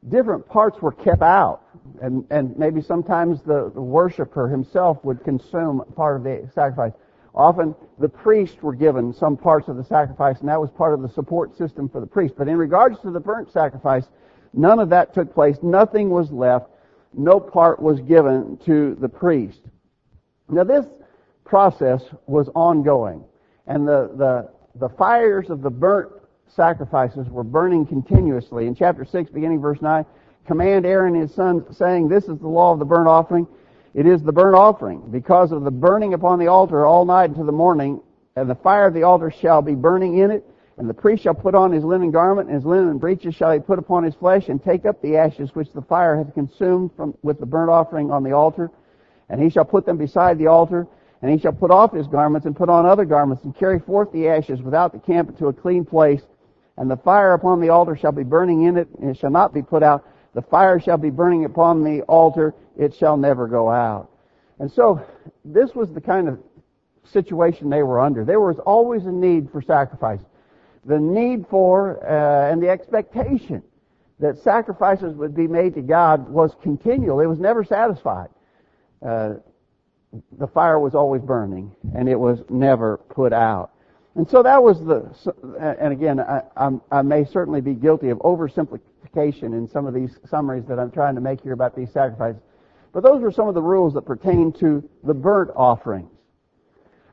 different 0.09 0.47
parts 0.47 0.81
were 0.81 0.91
kept 0.91 1.21
out. 1.21 1.61
And, 2.01 2.25
and 2.29 2.57
maybe 2.57 2.81
sometimes 2.81 3.41
the, 3.41 3.71
the 3.73 3.81
worshiper 3.81 4.47
himself 4.47 5.03
would 5.03 5.23
consume 5.23 5.83
part 5.95 6.17
of 6.17 6.23
the 6.23 6.49
sacrifice. 6.53 6.93
Often 7.33 7.75
the 7.99 8.09
priests 8.09 8.61
were 8.61 8.73
given 8.73 9.13
some 9.13 9.37
parts 9.37 9.67
of 9.67 9.77
the 9.77 9.83
sacrifice, 9.83 10.39
and 10.39 10.49
that 10.49 10.59
was 10.59 10.71
part 10.71 10.93
of 10.93 11.01
the 11.01 11.09
support 11.09 11.57
system 11.57 11.87
for 11.87 12.01
the 12.01 12.07
priest. 12.07 12.35
But 12.37 12.47
in 12.47 12.57
regards 12.57 12.99
to 13.01 13.11
the 13.11 13.19
burnt 13.19 13.51
sacrifice, 13.51 14.05
none 14.53 14.79
of 14.79 14.89
that 14.89 15.13
took 15.13 15.33
place. 15.33 15.57
Nothing 15.61 16.09
was 16.09 16.31
left. 16.31 16.67
No 17.13 17.39
part 17.39 17.81
was 17.81 17.99
given 18.01 18.57
to 18.65 18.95
the 18.99 19.09
priest. 19.09 19.61
Now 20.49 20.63
this 20.63 20.85
process 21.47 22.03
was 22.27 22.49
ongoing. 22.53 23.23
And 23.65 23.87
the, 23.87 24.11
the, 24.15 24.49
the 24.79 24.89
fires 24.95 25.49
of 25.49 25.61
the 25.61 25.69
burnt 25.69 26.11
sacrifices 26.47 27.27
were 27.29 27.43
burning 27.43 27.85
continuously. 27.85 28.67
In 28.67 28.75
chapter 28.75 29.05
6, 29.05 29.31
beginning 29.31 29.61
verse 29.61 29.81
9, 29.81 30.05
command 30.45 30.85
Aaron 30.85 31.15
and 31.15 31.23
his 31.23 31.35
sons, 31.35 31.63
saying, 31.77 32.07
This 32.07 32.25
is 32.25 32.39
the 32.39 32.47
law 32.47 32.73
of 32.73 32.79
the 32.79 32.85
burnt 32.85 33.07
offering. 33.07 33.47
It 33.93 34.05
is 34.05 34.21
the 34.21 34.31
burnt 34.31 34.55
offering, 34.55 35.01
because 35.11 35.51
of 35.51 35.63
the 35.63 35.71
burning 35.71 36.13
upon 36.13 36.39
the 36.39 36.47
altar 36.47 36.85
all 36.85 37.05
night 37.05 37.29
until 37.29 37.45
the 37.45 37.51
morning, 37.51 38.01
and 38.35 38.49
the 38.49 38.55
fire 38.55 38.87
of 38.87 38.93
the 38.93 39.03
altar 39.03 39.31
shall 39.31 39.61
be 39.61 39.73
burning 39.73 40.19
in 40.19 40.29
it, 40.29 40.45
and 40.77 40.87
the 40.87 40.93
priest 40.93 41.23
shall 41.23 41.33
put 41.33 41.55
on 41.55 41.71
his 41.71 41.83
linen 41.83 42.11
garment, 42.11 42.47
and 42.47 42.55
his 42.55 42.65
linen 42.65 42.99
breeches 42.99 43.33
shall 43.33 43.51
he 43.51 43.59
put 43.59 43.79
upon 43.79 44.03
his 44.03 44.13
flesh, 44.13 44.49
and 44.49 44.63
take 44.63 44.85
up 44.85 45.01
the 45.01 45.17
ashes 45.17 45.49
which 45.55 45.71
the 45.73 45.81
fire 45.81 46.15
hath 46.15 46.33
consumed 46.35 46.91
from, 46.95 47.17
with 47.23 47.39
the 47.39 47.45
burnt 47.45 47.71
offering 47.71 48.11
on 48.11 48.23
the 48.23 48.31
altar, 48.31 48.69
and 49.29 49.41
he 49.41 49.49
shall 49.49 49.65
put 49.65 49.85
them 49.85 49.97
beside 49.97 50.37
the 50.37 50.47
altar, 50.47 50.87
and 51.21 51.31
he 51.31 51.37
shall 51.39 51.51
put 51.51 51.71
off 51.71 51.93
his 51.93 52.07
garments 52.07 52.45
and 52.45 52.55
put 52.55 52.69
on 52.69 52.85
other 52.85 53.05
garments 53.05 53.43
and 53.43 53.55
carry 53.55 53.79
forth 53.79 54.11
the 54.11 54.27
ashes 54.27 54.61
without 54.61 54.93
the 54.93 54.99
camp 54.99 55.29
into 55.29 55.47
a 55.47 55.53
clean 55.53 55.83
place. 55.83 56.21
And 56.77 56.91
the 56.91 56.97
fire 56.97 57.33
upon 57.33 57.59
the 57.59 57.69
altar 57.69 57.95
shall 57.95 58.11
be 58.11 58.23
burning 58.23 58.63
in 58.63 58.77
it, 58.77 58.87
and 59.01 59.09
it 59.09 59.17
shall 59.17 59.31
not 59.31 59.53
be 59.53 59.63
put 59.63 59.81
out. 59.81 60.05
The 60.35 60.43
fire 60.43 60.79
shall 60.79 60.97
be 60.97 61.09
burning 61.09 61.45
upon 61.45 61.83
the 61.83 62.01
altar, 62.03 62.53
it 62.77 62.93
shall 62.93 63.17
never 63.17 63.47
go 63.47 63.69
out. 63.69 64.11
And 64.59 64.71
so, 64.71 65.01
this 65.43 65.73
was 65.73 65.91
the 65.91 66.01
kind 66.01 66.27
of 66.27 66.39
situation 67.03 67.69
they 67.69 67.83
were 67.83 67.99
under. 67.99 68.23
There 68.23 68.39
was 68.39 68.59
always 68.59 69.05
a 69.05 69.11
need 69.11 69.49
for 69.51 69.61
sacrifice. 69.61 70.19
The 70.85 70.99
need 70.99 71.47
for, 71.49 72.03
uh, 72.07 72.51
and 72.51 72.61
the 72.61 72.69
expectation 72.69 73.63
that 74.19 74.37
sacrifices 74.39 75.15
would 75.15 75.35
be 75.35 75.47
made 75.47 75.75
to 75.75 75.81
God 75.81 76.29
was 76.29 76.55
continual. 76.61 77.19
It 77.19 77.27
was 77.27 77.39
never 77.39 77.63
satisfied. 77.63 78.29
Uh, 79.05 79.35
the 80.37 80.47
fire 80.47 80.79
was 80.79 80.95
always 80.95 81.21
burning 81.21 81.71
and 81.95 82.07
it 82.07 82.19
was 82.19 82.39
never 82.49 82.97
put 83.09 83.33
out. 83.33 83.71
And 84.15 84.27
so 84.27 84.41
that 84.41 84.61
was 84.61 84.79
the, 84.79 85.11
and 85.79 85.93
again, 85.93 86.19
I, 86.19 86.41
I'm, 86.55 86.81
may 87.07 87.23
certainly 87.23 87.61
be 87.61 87.75
guilty 87.75 88.09
of 88.09 88.17
oversimplification 88.19 89.53
in 89.53 89.69
some 89.71 89.85
of 89.85 89.93
these 89.93 90.17
summaries 90.27 90.65
that 90.67 90.79
I'm 90.79 90.89
trying 90.89 91.15
to 91.15 91.21
make 91.21 91.41
here 91.41 91.53
about 91.53 91.75
these 91.75 91.91
sacrifices. 91.91 92.41
But 92.93 93.03
those 93.03 93.21
were 93.21 93.31
some 93.31 93.47
of 93.47 93.53
the 93.53 93.61
rules 93.61 93.93
that 93.93 94.03
pertain 94.03 94.51
to 94.53 94.87
the 95.03 95.13
burnt 95.13 95.51
offerings. 95.55 96.09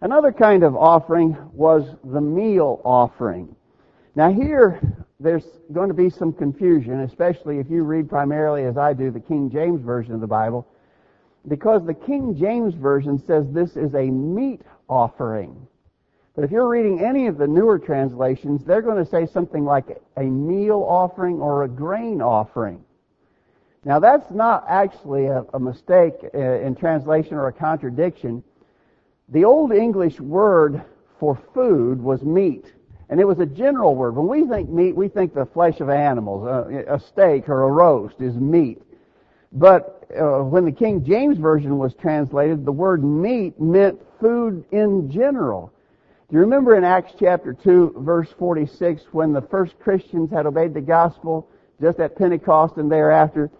Another 0.00 0.32
kind 0.32 0.62
of 0.62 0.76
offering 0.76 1.36
was 1.52 1.84
the 2.04 2.20
meal 2.20 2.80
offering. 2.84 3.54
Now 4.14 4.32
here, 4.32 4.80
there's 5.20 5.44
going 5.72 5.88
to 5.88 5.94
be 5.94 6.08
some 6.08 6.32
confusion, 6.32 7.00
especially 7.00 7.58
if 7.58 7.68
you 7.68 7.82
read 7.82 8.08
primarily, 8.08 8.64
as 8.64 8.76
I 8.78 8.94
do, 8.94 9.10
the 9.10 9.20
King 9.20 9.50
James 9.50 9.82
Version 9.82 10.14
of 10.14 10.20
the 10.20 10.26
Bible 10.26 10.66
because 11.48 11.84
the 11.84 11.94
King 11.94 12.36
James 12.36 12.74
Version 12.74 13.18
says 13.26 13.46
this 13.50 13.76
is 13.76 13.94
a 13.94 14.04
meat 14.10 14.62
offering. 14.88 15.66
But 16.34 16.44
if 16.44 16.50
you're 16.50 16.68
reading 16.68 17.04
any 17.04 17.26
of 17.26 17.38
the 17.38 17.46
newer 17.46 17.78
translations, 17.78 18.64
they're 18.64 18.82
going 18.82 19.02
to 19.02 19.08
say 19.08 19.26
something 19.26 19.64
like 19.64 20.02
a 20.16 20.24
meal 20.24 20.84
offering 20.88 21.40
or 21.40 21.62
a 21.62 21.68
grain 21.68 22.20
offering. 22.20 22.84
Now 23.84 24.00
that's 24.00 24.30
not 24.30 24.64
actually 24.68 25.26
a, 25.26 25.44
a 25.54 25.60
mistake 25.60 26.14
uh, 26.34 26.38
in 26.38 26.74
translation 26.74 27.34
or 27.34 27.48
a 27.48 27.52
contradiction. 27.52 28.42
The 29.28 29.44
Old 29.44 29.72
English 29.72 30.18
word 30.20 30.82
for 31.20 31.38
food 31.54 32.00
was 32.02 32.22
meat. 32.22 32.72
And 33.10 33.20
it 33.20 33.26
was 33.26 33.38
a 33.38 33.46
general 33.46 33.94
word. 33.94 34.16
When 34.16 34.26
we 34.26 34.46
think 34.48 34.70
meat, 34.70 34.96
we 34.96 35.08
think 35.08 35.34
the 35.34 35.46
flesh 35.46 35.80
of 35.80 35.90
animals. 35.90 36.46
Uh, 36.46 36.84
a 36.88 36.98
steak 36.98 37.48
or 37.48 37.62
a 37.62 37.70
roast 37.70 38.20
is 38.20 38.34
meat. 38.34 38.82
But 39.52 39.93
uh, 40.18 40.42
when 40.42 40.64
the 40.64 40.72
King 40.72 41.04
James 41.04 41.38
Version 41.38 41.78
was 41.78 41.94
translated, 41.94 42.64
the 42.64 42.72
word 42.72 43.04
meat 43.04 43.58
meant 43.60 44.00
food 44.20 44.64
in 44.70 45.10
general. 45.10 45.72
Do 46.30 46.36
you 46.36 46.40
remember 46.40 46.76
in 46.76 46.84
Acts 46.84 47.12
chapter 47.18 47.52
2, 47.52 47.96
verse 47.98 48.32
46, 48.38 49.02
when 49.12 49.32
the 49.32 49.42
first 49.42 49.78
Christians 49.78 50.30
had 50.30 50.46
obeyed 50.46 50.74
the 50.74 50.80
gospel, 50.80 51.48
just 51.80 52.00
at 52.00 52.16
Pentecost 52.16 52.76
and 52.76 52.90
thereafter. 52.90 53.50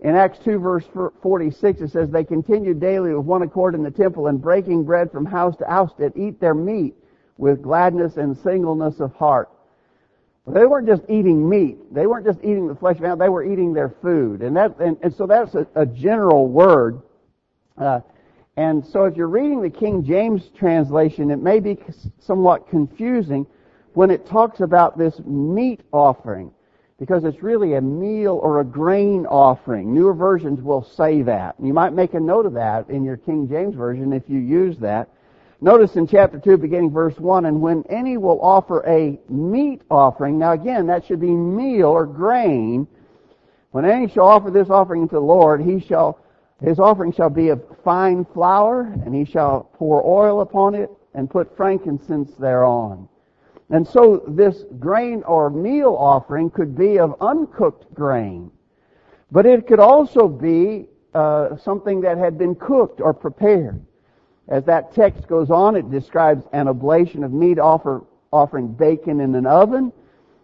In 0.00 0.14
Acts 0.14 0.38
2 0.44 0.58
verse 0.58 0.84
46 1.22 1.80
it 1.80 1.90
says, 1.90 2.10
They 2.10 2.24
continued 2.24 2.80
daily 2.80 3.14
with 3.14 3.26
one 3.26 3.42
accord 3.42 3.74
in 3.74 3.82
the 3.82 3.90
temple 3.90 4.28
and 4.28 4.40
breaking 4.40 4.84
bread 4.84 5.10
from 5.10 5.26
house 5.26 5.56
to 5.56 5.66
house 5.66 5.92
did 5.98 6.12
eat 6.16 6.40
their 6.40 6.54
meat 6.54 6.94
with 7.36 7.62
gladness 7.62 8.16
and 8.16 8.36
singleness 8.36 9.00
of 9.00 9.14
heart. 9.14 9.48
They 10.52 10.66
weren't 10.66 10.86
just 10.86 11.02
eating 11.08 11.48
meat. 11.48 11.92
They 11.92 12.06
weren't 12.06 12.26
just 12.26 12.40
eating 12.40 12.68
the 12.68 12.74
flesh 12.74 12.96
of 12.96 13.04
animals. 13.04 13.20
They 13.20 13.28
were 13.28 13.44
eating 13.44 13.72
their 13.72 13.94
food. 14.02 14.42
And 14.42 14.56
that, 14.56 14.78
and, 14.78 14.96
and 15.02 15.14
so 15.14 15.26
that's 15.26 15.54
a, 15.54 15.66
a 15.74 15.86
general 15.86 16.48
word. 16.48 17.02
Uh, 17.76 18.00
and 18.56 18.84
so 18.84 19.04
if 19.04 19.16
you're 19.16 19.28
reading 19.28 19.62
the 19.62 19.70
King 19.70 20.04
James 20.04 20.50
translation, 20.58 21.30
it 21.30 21.40
may 21.40 21.60
be 21.60 21.78
somewhat 22.18 22.68
confusing 22.68 23.46
when 23.94 24.10
it 24.10 24.26
talks 24.26 24.60
about 24.60 24.98
this 24.98 25.20
meat 25.24 25.80
offering 25.92 26.50
because 26.98 27.22
it's 27.24 27.42
really 27.42 27.74
a 27.74 27.80
meal 27.80 28.40
or 28.42 28.60
a 28.60 28.64
grain 28.64 29.26
offering. 29.26 29.94
Newer 29.94 30.12
versions 30.12 30.60
will 30.60 30.82
say 30.82 31.22
that. 31.22 31.54
You 31.62 31.72
might 31.72 31.92
make 31.92 32.14
a 32.14 32.20
note 32.20 32.46
of 32.46 32.54
that 32.54 32.90
in 32.90 33.04
your 33.04 33.16
King 33.16 33.48
James 33.48 33.76
Version 33.76 34.12
if 34.12 34.24
you 34.28 34.40
use 34.40 34.76
that. 34.78 35.08
Notice 35.60 35.96
in 35.96 36.06
chapter 36.06 36.38
2 36.38 36.56
beginning 36.56 36.92
verse 36.92 37.18
1, 37.18 37.46
and 37.46 37.60
when 37.60 37.82
any 37.88 38.16
will 38.16 38.40
offer 38.40 38.86
a 38.86 39.18
meat 39.28 39.82
offering, 39.90 40.38
now 40.38 40.52
again, 40.52 40.86
that 40.86 41.04
should 41.04 41.20
be 41.20 41.32
meal 41.32 41.86
or 41.86 42.06
grain, 42.06 42.86
when 43.72 43.84
any 43.84 44.08
shall 44.08 44.26
offer 44.26 44.52
this 44.52 44.70
offering 44.70 45.02
unto 45.02 45.16
the 45.16 45.20
Lord, 45.20 45.60
he 45.60 45.80
shall, 45.80 46.20
his 46.62 46.78
offering 46.78 47.12
shall 47.12 47.28
be 47.28 47.48
of 47.48 47.60
fine 47.82 48.24
flour, 48.24 48.82
and 49.04 49.12
he 49.12 49.24
shall 49.24 49.68
pour 49.74 50.06
oil 50.06 50.42
upon 50.42 50.76
it, 50.76 50.90
and 51.14 51.28
put 51.28 51.56
frankincense 51.56 52.32
thereon. 52.34 53.08
And 53.70 53.86
so 53.86 54.22
this 54.28 54.64
grain 54.78 55.24
or 55.24 55.50
meal 55.50 55.96
offering 55.98 56.50
could 56.50 56.76
be 56.78 57.00
of 57.00 57.16
uncooked 57.20 57.92
grain. 57.92 58.52
But 59.32 59.44
it 59.44 59.66
could 59.66 59.80
also 59.80 60.28
be 60.28 60.86
uh, 61.14 61.56
something 61.56 62.00
that 62.02 62.16
had 62.16 62.38
been 62.38 62.54
cooked 62.54 63.00
or 63.00 63.12
prepared. 63.12 63.84
As 64.48 64.64
that 64.64 64.94
text 64.94 65.28
goes 65.28 65.50
on, 65.50 65.76
it 65.76 65.90
describes 65.90 66.44
an 66.52 66.68
oblation 66.68 67.22
of 67.22 67.32
meat 67.32 67.58
offer, 67.58 68.02
offering 68.32 68.68
baken 68.74 69.22
in 69.22 69.34
an 69.34 69.46
oven, 69.46 69.92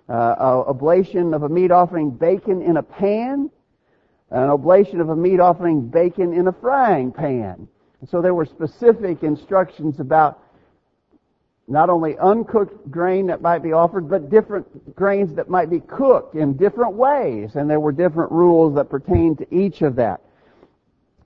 uh, 0.08 0.34
oblation 0.66 1.32
of 1.32 1.42
a 1.42 1.49
meat 1.49 1.70
offering 1.70 2.12
baken 2.12 2.62
in 2.62 2.76
a 2.76 2.82
pan, 2.82 3.50
an 4.30 4.50
oblation 4.50 5.00
of 5.00 5.08
a 5.08 5.16
meat 5.16 5.40
offering 5.40 5.88
baken 5.88 6.37
in 6.37 6.49
a 6.49 6.52
frying 6.52 7.12
pan. 7.12 7.66
And 8.00 8.08
so 8.08 8.20
there 8.20 8.34
were 8.34 8.44
specific 8.44 9.23
instructions 9.23 10.00
about 10.00 10.40
not 11.66 11.88
only 11.88 12.18
uncooked 12.18 12.90
grain 12.90 13.26
that 13.28 13.40
might 13.40 13.62
be 13.62 13.73
offered, 13.73 14.11
but 14.11 14.28
different 14.28 14.94
grains 14.94 15.34
that 15.37 15.49
might 15.49 15.70
be 15.70 15.80
cooked 15.80 16.34
in 16.34 16.58
different 16.58 16.92
ways. 16.92 17.54
And 17.54 17.70
there 17.70 17.80
were 17.80 17.92
different 17.92 18.30
rules 18.30 18.75
that 18.75 18.90
pertained 18.90 19.38
to 19.38 19.54
each 19.54 19.80
of 19.80 19.96
that. 19.96 20.20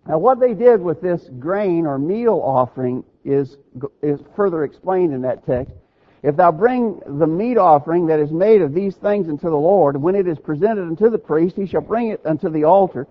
Now 0.09 0.17
what 0.19 0.41
they 0.41 0.55
did 0.55 0.81
with 0.81 1.03
this 1.03 1.29
grain 1.39 1.87
or 1.87 1.99
meal 1.99 2.41
offering 2.43 3.05
is, 3.25 3.59
is 4.03 4.21
further 4.35 4.65
explained 4.65 5.13
in 5.13 5.21
that 5.23 5.45
text. 5.45 5.75
If 6.23 6.35
thou 6.35 6.51
bring 6.51 7.01
the 7.07 7.27
meat 7.27 7.59
offering 7.59 8.07
that 8.07 8.19
is 8.19 8.33
made 8.33 8.63
of 8.63 8.75
these 8.75 8.97
things 8.97 9.29
unto 9.29 9.51
the 9.51 9.57
Lord, 9.57 9.97
when 9.97 10.15
it 10.15 10.27
is 10.27 10.39
presented 10.39 10.83
unto 10.83 11.11
the 11.11 11.19
priest, 11.19 11.57
he 11.57 11.67
shall 11.67 11.83
bring 11.83 12.09
it 12.09 12.21
unto 12.25 12.49
the 12.49 12.65
altar, 12.65 13.07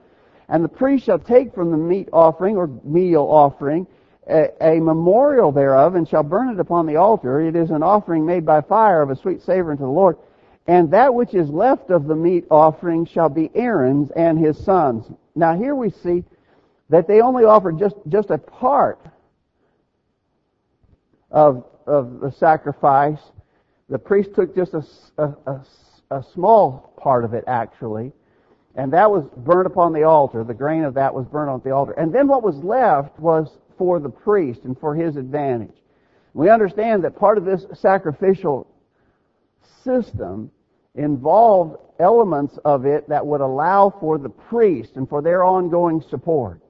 and 0.50 0.64
the 0.64 0.70
priest 0.70 1.06
shall 1.06 1.20
take 1.20 1.54
from 1.54 1.72
the 1.72 1.78
meat 1.78 2.10
offering 2.12 2.58
or 2.58 2.68
meal 2.84 3.24
offering 3.24 3.86
a, 4.30 4.50
a, 4.60 4.80
memorial 4.80 5.52
thereof 5.52 5.96
and 5.96 6.08
shall 6.08 6.24
burn 6.24 6.50
it 6.50 6.60
upon 6.60 6.86
the 6.86 6.98
altar. 6.98 7.40
It 7.42 7.56
is 7.56 7.70
an 7.70 7.84
offering 7.84 8.26
made 8.26 8.46
by 8.46 8.62
fire 8.62 9.02
of 9.02 9.10
a 9.10 9.16
sweet 9.16 9.42
savor 9.42 9.72
unto 9.72 9.84
the 9.84 9.90
Lord. 9.90 10.18
And 10.68 10.92
that 10.92 11.14
which 11.14 11.34
is 11.34 11.50
left 11.50 11.92
of 11.92 12.08
the 12.08 12.16
meat 12.16 12.46
offering 12.52 13.06
shall 13.06 13.30
be 13.30 13.50
Aaron's 13.56 14.12
and 14.12 14.38
his 14.38 14.58
sons. 14.58 15.06
Now 15.34 15.56
here 15.56 15.76
we 15.76 15.92
see 15.92 16.26
that 16.90 17.08
they 17.08 17.22
only 17.22 17.44
offered 17.44 17.78
just, 17.80 17.96
just 18.08 18.30
a 18.30 18.38
part 18.38 19.00
of, 21.32 21.66
of 21.86 22.20
the 22.20 22.32
sacrifice. 22.32 23.20
The 23.90 24.00
priest 24.00 24.32
took 24.36 24.56
just 24.56 24.74
a, 24.74 24.84
a, 25.18 25.36
a, 25.46 25.66
a 26.12 26.24
small 26.34 26.94
part 26.98 27.26
of 27.26 27.34
it 27.34 27.44
actually. 27.48 28.12
And 28.76 28.94
that 28.94 29.10
was 29.10 29.26
burned 29.38 29.66
upon 29.66 29.92
the 29.92 30.04
altar. 30.04 30.44
The 30.44 30.54
grain 30.54 30.84
of 30.84 30.94
that 30.94 31.14
was 31.14 31.26
burned 31.26 31.50
on 31.50 31.62
the 31.64 31.72
altar. 31.72 31.94
And 31.94 32.14
then 32.14 32.28
what 32.28 32.44
was 32.44 32.56
left 32.58 33.20
was 33.20 33.50
for 33.78 34.00
the 34.00 34.10
priest 34.10 34.62
and 34.64 34.80
for 34.80 34.96
his 34.96 35.16
advantage. 35.16 35.76
We 36.34 36.50
understand 36.50 37.04
that 37.04 37.18
part 37.18 37.40
of 37.40 37.46
this 37.46 37.66
sacrificial 37.74 38.68
system 39.84 40.52
involved 40.94 41.78
elements 42.00 42.58
of 42.64 42.86
it 42.86 43.10
that 43.10 43.26
would 43.26 43.42
allow 43.42 43.90
for 44.00 44.18
the 44.18 44.30
priest 44.30 44.92
and 44.96 45.10
for 45.10 45.22
their 45.22 45.44
ongoing 45.44 46.04
support. 46.10 46.62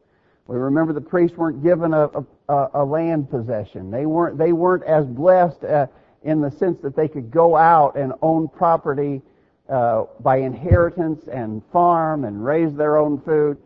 We 0.47 0.55
remember 0.55 0.93
the 0.93 1.01
priests 1.01 1.37
weren't 1.37 1.61
given 1.61 1.93
a, 1.93 2.09
a, 2.47 2.69
a 2.75 2.85
land 2.85 3.29
possession. 3.29 3.91
They 3.91 4.05
weren't, 4.05 4.37
they 4.37 4.53
weren't 4.53 4.83
as 4.83 5.05
blessed 5.05 5.63
uh, 5.65 5.87
in 6.23 6.41
the 6.41 6.51
sense 6.51 6.79
that 6.81 6.95
they 6.95 7.07
could 7.07 7.29
go 7.29 7.55
out 7.55 7.97
and 7.97 8.13
own 8.21 8.47
property 8.47 9.21
uh, 9.69 10.05
by 10.21 10.37
inheritance 10.37 11.27
and 11.27 11.61
farm 11.73 12.23
and 12.23 12.43
raise 12.43 12.73
their 12.73 12.97
own 12.97 13.21
food. 13.21 13.57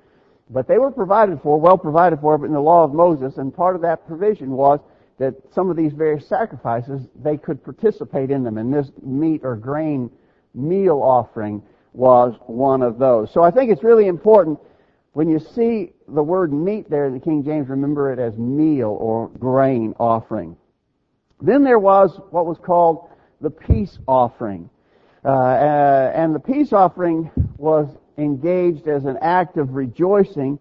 But 0.50 0.68
they 0.68 0.80
were 0.80 0.92
provided 0.92 1.40
for, 1.42 1.60
well 1.60 1.78
provided 1.78 2.20
for 2.20 2.38
but 2.38 2.46
in 2.46 2.54
the 2.54 2.60
law 2.60 2.84
of 2.84 2.94
Moses, 2.94 3.38
and 3.38 3.56
part 3.56 3.76
of 3.76 3.82
that 3.84 4.08
provision 4.08 4.52
was 4.52 4.80
that 5.20 5.36
some 5.54 5.70
of 5.70 5.78
these 5.78 5.94
various 5.94 6.28
sacrifices, 6.28 7.08
they 7.24 7.38
could 7.38 7.64
participate 7.64 8.32
in 8.32 8.44
them, 8.44 8.58
and 8.58 8.74
this 8.74 8.92
meat 9.04 9.42
or 9.44 9.56
grain 9.56 10.10
meal 10.56 11.00
offering 11.02 11.62
was 11.94 12.34
one 12.48 12.82
of 12.82 12.98
those. 12.98 13.32
So 13.32 13.44
I 13.44 13.52
think 13.52 13.72
it's 13.72 13.84
really 13.84 14.08
important 14.08 14.60
when 15.14 15.30
you 15.30 15.40
see 15.40 15.92
the 16.14 16.24
word 16.24 16.54
meat 16.54 16.90
there 16.90 17.06
in 17.06 17.14
the 17.14 17.20
King 17.20 17.44
James, 17.44 17.70
remember 17.70 18.12
it 18.12 18.20
as 18.20 18.38
meal 18.38 18.98
or 19.00 19.30
grain 19.30 19.94
offering. 20.00 20.56
Then 21.42 21.64
there 21.64 21.80
was 21.80 22.20
what 22.30 22.46
was 22.46 22.58
called 22.64 23.10
the 23.40 23.50
peace 23.50 23.98
offering. 24.08 24.70
Uh, 25.24 25.30
uh, 25.30 26.12
and 26.16 26.34
the 26.34 26.40
peace 26.40 26.74
offering 26.74 27.32
was 27.58 27.88
engaged 28.18 28.88
as 28.88 29.06
an 29.06 29.18
act 29.22 29.58
of 29.58 29.74
rejoicing 29.74 30.60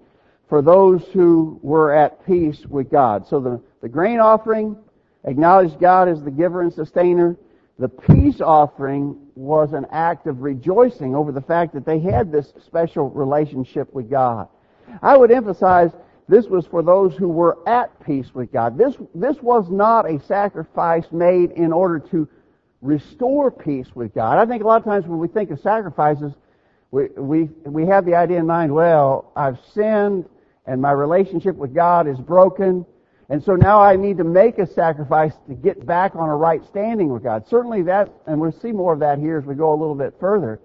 for 0.49 0.63
those 0.63 1.03
who 1.13 1.59
were 1.63 1.95
at 1.95 2.25
peace 2.27 2.65
with 2.67 2.91
God. 2.91 3.27
So 3.29 3.41
the, 3.41 3.63
the 3.83 3.89
grain 3.89 4.19
offering 4.19 4.77
acknowledged 5.25 5.79
God 5.79 6.09
as 6.09 6.23
the 6.23 6.31
giver 6.31 6.63
and 6.63 6.73
sustainer. 6.73 7.37
The 7.79 7.89
peace 7.89 8.41
offering 8.41 9.17
was 9.35 9.73
an 9.73 9.87
act 9.91 10.27
of 10.27 10.43
rejoicing 10.43 11.15
over 11.15 11.33
the 11.33 11.41
fact 11.41 11.73
that 11.75 11.87
they 11.87 11.99
had 11.99 12.31
this 12.31 12.53
special 12.67 13.09
relationship 13.09 13.93
with 13.95 14.11
God. 14.11 14.49
I 15.03 15.17
would 15.17 15.31
emphasize 15.31 15.91
this 16.29 16.47
was 16.47 16.67
for 16.67 16.83
those 16.83 17.17
who 17.17 17.29
were 17.29 17.59
at 17.69 18.05
peace 18.05 18.35
with 18.35 18.53
God. 18.53 18.79
This, 18.79 18.95
this 19.15 19.37
was 19.43 19.69
not 19.71 20.09
a 20.09 20.21
sacrifice 20.21 21.05
made 21.11 21.53
in 21.53 21.73
order 21.73 21.99
to 22.11 22.29
restore 22.83 23.51
peace 23.51 23.89
with 23.95 24.15
God. 24.15 24.39
I 24.39 24.47
think 24.47 24.63
a 24.63 24.67
lot 24.67 24.79
of 24.79 24.85
times 24.85 25.07
when 25.07 25.19
we 25.19 25.29
think 25.29 25.51
of 25.51 25.61
sacrifices, 25.61 26.33
we, 26.91 27.09
we, 27.17 27.45
we 27.65 27.87
have 27.87 28.05
the 28.07 28.15
idea 28.15 28.39
in 28.39 28.47
mind, 28.47 28.73
well, 28.73 29.33
I've 29.37 29.59
sinned 29.75 30.27
and 30.67 30.81
my 30.81 30.93
relationship 30.93 31.57
with 31.57 31.75
God 31.75 32.07
is 32.07 32.19
broken 32.19 32.87
and 33.31 33.41
so 33.45 33.55
now 33.55 33.81
I 33.81 33.95
need 33.95 34.19
to 34.19 34.25
make 34.25 34.59
a 34.59 34.67
sacrifice 34.67 35.33
to 35.49 35.55
get 35.55 35.87
back 35.87 36.17
on 36.17 36.29
a 36.29 36.37
right 36.37 36.61
standing 36.67 37.13
with 37.13 37.23
God. 37.23 37.47
Certainly 37.49 37.83
that, 37.83 38.13
and 38.27 38.41
we'll 38.41 38.51
see 38.51 38.73
more 38.73 38.93
of 38.93 38.99
that 39.01 39.21
here 39.21 39.39
as 39.39 39.45
we 39.45 39.55
go 39.55 39.73
a 39.73 39.79
little 39.79 39.95
bit 39.95 40.15
further. 40.19 40.61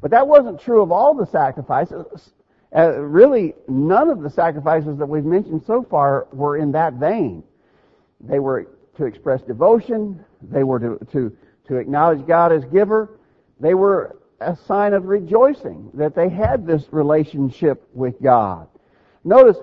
But 0.00 0.10
that 0.12 0.26
wasn't 0.26 0.58
true 0.58 0.80
of 0.80 0.90
all 0.90 1.14
the 1.14 1.26
sacrifices. 1.26 2.30
Uh, 2.74 3.00
really, 3.00 3.54
none 3.66 4.10
of 4.10 4.20
the 4.20 4.30
sacrifices 4.30 4.98
that 4.98 5.08
we've 5.08 5.24
mentioned 5.24 5.62
so 5.66 5.86
far 5.90 6.28
were 6.32 6.58
in 6.58 6.72
that 6.72 6.94
vein. 6.94 7.42
They 8.20 8.38
were 8.38 8.68
to 8.96 9.04
express 9.06 9.40
devotion. 9.42 10.22
They 10.42 10.64
were 10.64 10.78
to, 10.80 11.06
to, 11.12 11.36
to 11.68 11.76
acknowledge 11.76 12.26
God 12.26 12.52
as 12.52 12.64
giver. 12.66 13.18
They 13.58 13.74
were 13.74 14.16
a 14.40 14.56
sign 14.66 14.92
of 14.92 15.06
rejoicing 15.06 15.90
that 15.94 16.14
they 16.14 16.28
had 16.28 16.66
this 16.66 16.84
relationship 16.90 17.88
with 17.94 18.20
God. 18.22 18.68
Notice 19.24 19.56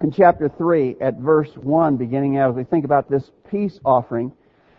in 0.00 0.10
chapter 0.12 0.48
3 0.48 0.96
at 1.00 1.16
verse 1.18 1.50
1, 1.56 1.96
beginning 1.96 2.38
as 2.38 2.54
we 2.54 2.64
think 2.64 2.84
about 2.84 3.10
this 3.10 3.30
peace 3.50 3.78
offering, 3.84 4.32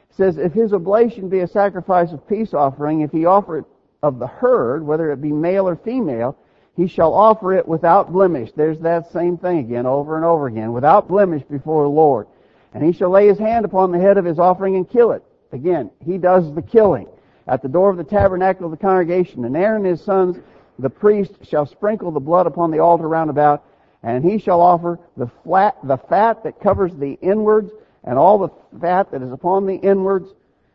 says, 0.09 0.37
If 0.37 0.53
his 0.53 0.73
oblation 0.73 1.29
be 1.29 1.39
a 1.39 1.47
sacrifice 1.47 2.11
of 2.11 2.27
peace 2.27 2.53
offering, 2.53 3.01
if 3.01 3.11
he 3.11 3.25
offer 3.25 3.59
it 3.59 3.65
of 4.01 4.19
the 4.19 4.27
herd, 4.27 4.85
whether 4.85 5.11
it 5.11 5.21
be 5.21 5.31
male 5.31 5.67
or 5.67 5.75
female, 5.75 6.37
he 6.81 6.87
shall 6.87 7.13
offer 7.13 7.53
it 7.53 7.67
without 7.67 8.11
blemish. 8.11 8.51
There's 8.55 8.79
that 8.79 9.11
same 9.11 9.37
thing 9.37 9.59
again, 9.59 9.85
over 9.85 10.15
and 10.15 10.25
over 10.25 10.47
again, 10.47 10.73
without 10.73 11.07
blemish 11.07 11.43
before 11.43 11.83
the 11.83 11.89
Lord. 11.89 12.25
And 12.73 12.83
he 12.83 12.91
shall 12.91 13.11
lay 13.11 13.27
his 13.27 13.37
hand 13.37 13.65
upon 13.65 13.91
the 13.91 13.99
head 13.99 14.17
of 14.17 14.25
his 14.25 14.39
offering 14.39 14.75
and 14.75 14.89
kill 14.89 15.11
it. 15.11 15.23
Again, 15.51 15.91
he 16.03 16.17
does 16.17 16.51
the 16.55 16.61
killing 16.63 17.07
at 17.47 17.61
the 17.61 17.69
door 17.69 17.91
of 17.91 17.97
the 17.97 18.03
tabernacle 18.03 18.65
of 18.65 18.71
the 18.71 18.77
congregation. 18.77 19.45
And 19.45 19.55
Aaron 19.55 19.85
and 19.85 19.91
his 19.91 20.01
sons, 20.01 20.37
the 20.79 20.89
priest, 20.89 21.33
shall 21.43 21.67
sprinkle 21.67 22.09
the 22.09 22.19
blood 22.19 22.47
upon 22.47 22.71
the 22.71 22.79
altar 22.79 23.07
round 23.07 23.29
about, 23.29 23.63
and 24.01 24.23
he 24.23 24.39
shall 24.39 24.59
offer 24.59 24.99
the 25.17 25.29
flat, 25.43 25.77
the 25.83 25.97
fat 25.97 26.43
that 26.43 26.61
covers 26.61 26.95
the 26.95 27.13
inwards, 27.21 27.71
and 28.03 28.17
all 28.17 28.39
the 28.39 28.79
fat 28.79 29.11
that 29.11 29.21
is 29.21 29.31
upon 29.31 29.67
the 29.67 29.75
inwards, 29.75 30.29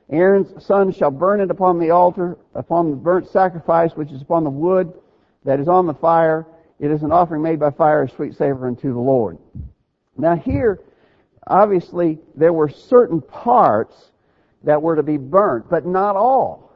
Aaron's 0.09 0.65
son 0.65 0.93
shall 0.93 1.11
burn 1.11 1.41
it 1.41 1.51
upon 1.51 1.81
the 1.81 1.91
altar, 1.91 2.39
upon 2.55 2.91
the 2.91 2.97
burnt 2.97 3.29
sacrifice 3.29 3.97
which 3.97 4.13
is 4.13 4.23
upon 4.23 4.45
the 4.45 4.51
wood 4.51 4.93
that 5.47 5.61
is 5.61 5.69
on 5.69 5.87
the 5.87 5.95
fire. 5.95 6.47
It 6.79 6.91
is 6.91 7.03
an 7.03 7.13
offering 7.13 7.43
made 7.43 7.59
by 7.59 7.71
fire, 7.71 8.03
a 8.03 8.11
sweet 8.11 8.35
savor 8.37 8.67
unto 8.67 8.93
the 8.93 9.01
Lord. 9.01 9.39
Now 10.19 10.37
here, 10.37 10.81
obviously, 11.47 12.19
there 12.35 12.53
were 12.53 12.69
certain 12.69 13.23
parts 13.23 14.11
that 14.65 14.83
were 14.83 14.97
to 14.97 15.03
be 15.03 15.17
burnt, 15.17 15.71
but 15.71 15.87
not 15.87 16.17
all. 16.17 16.73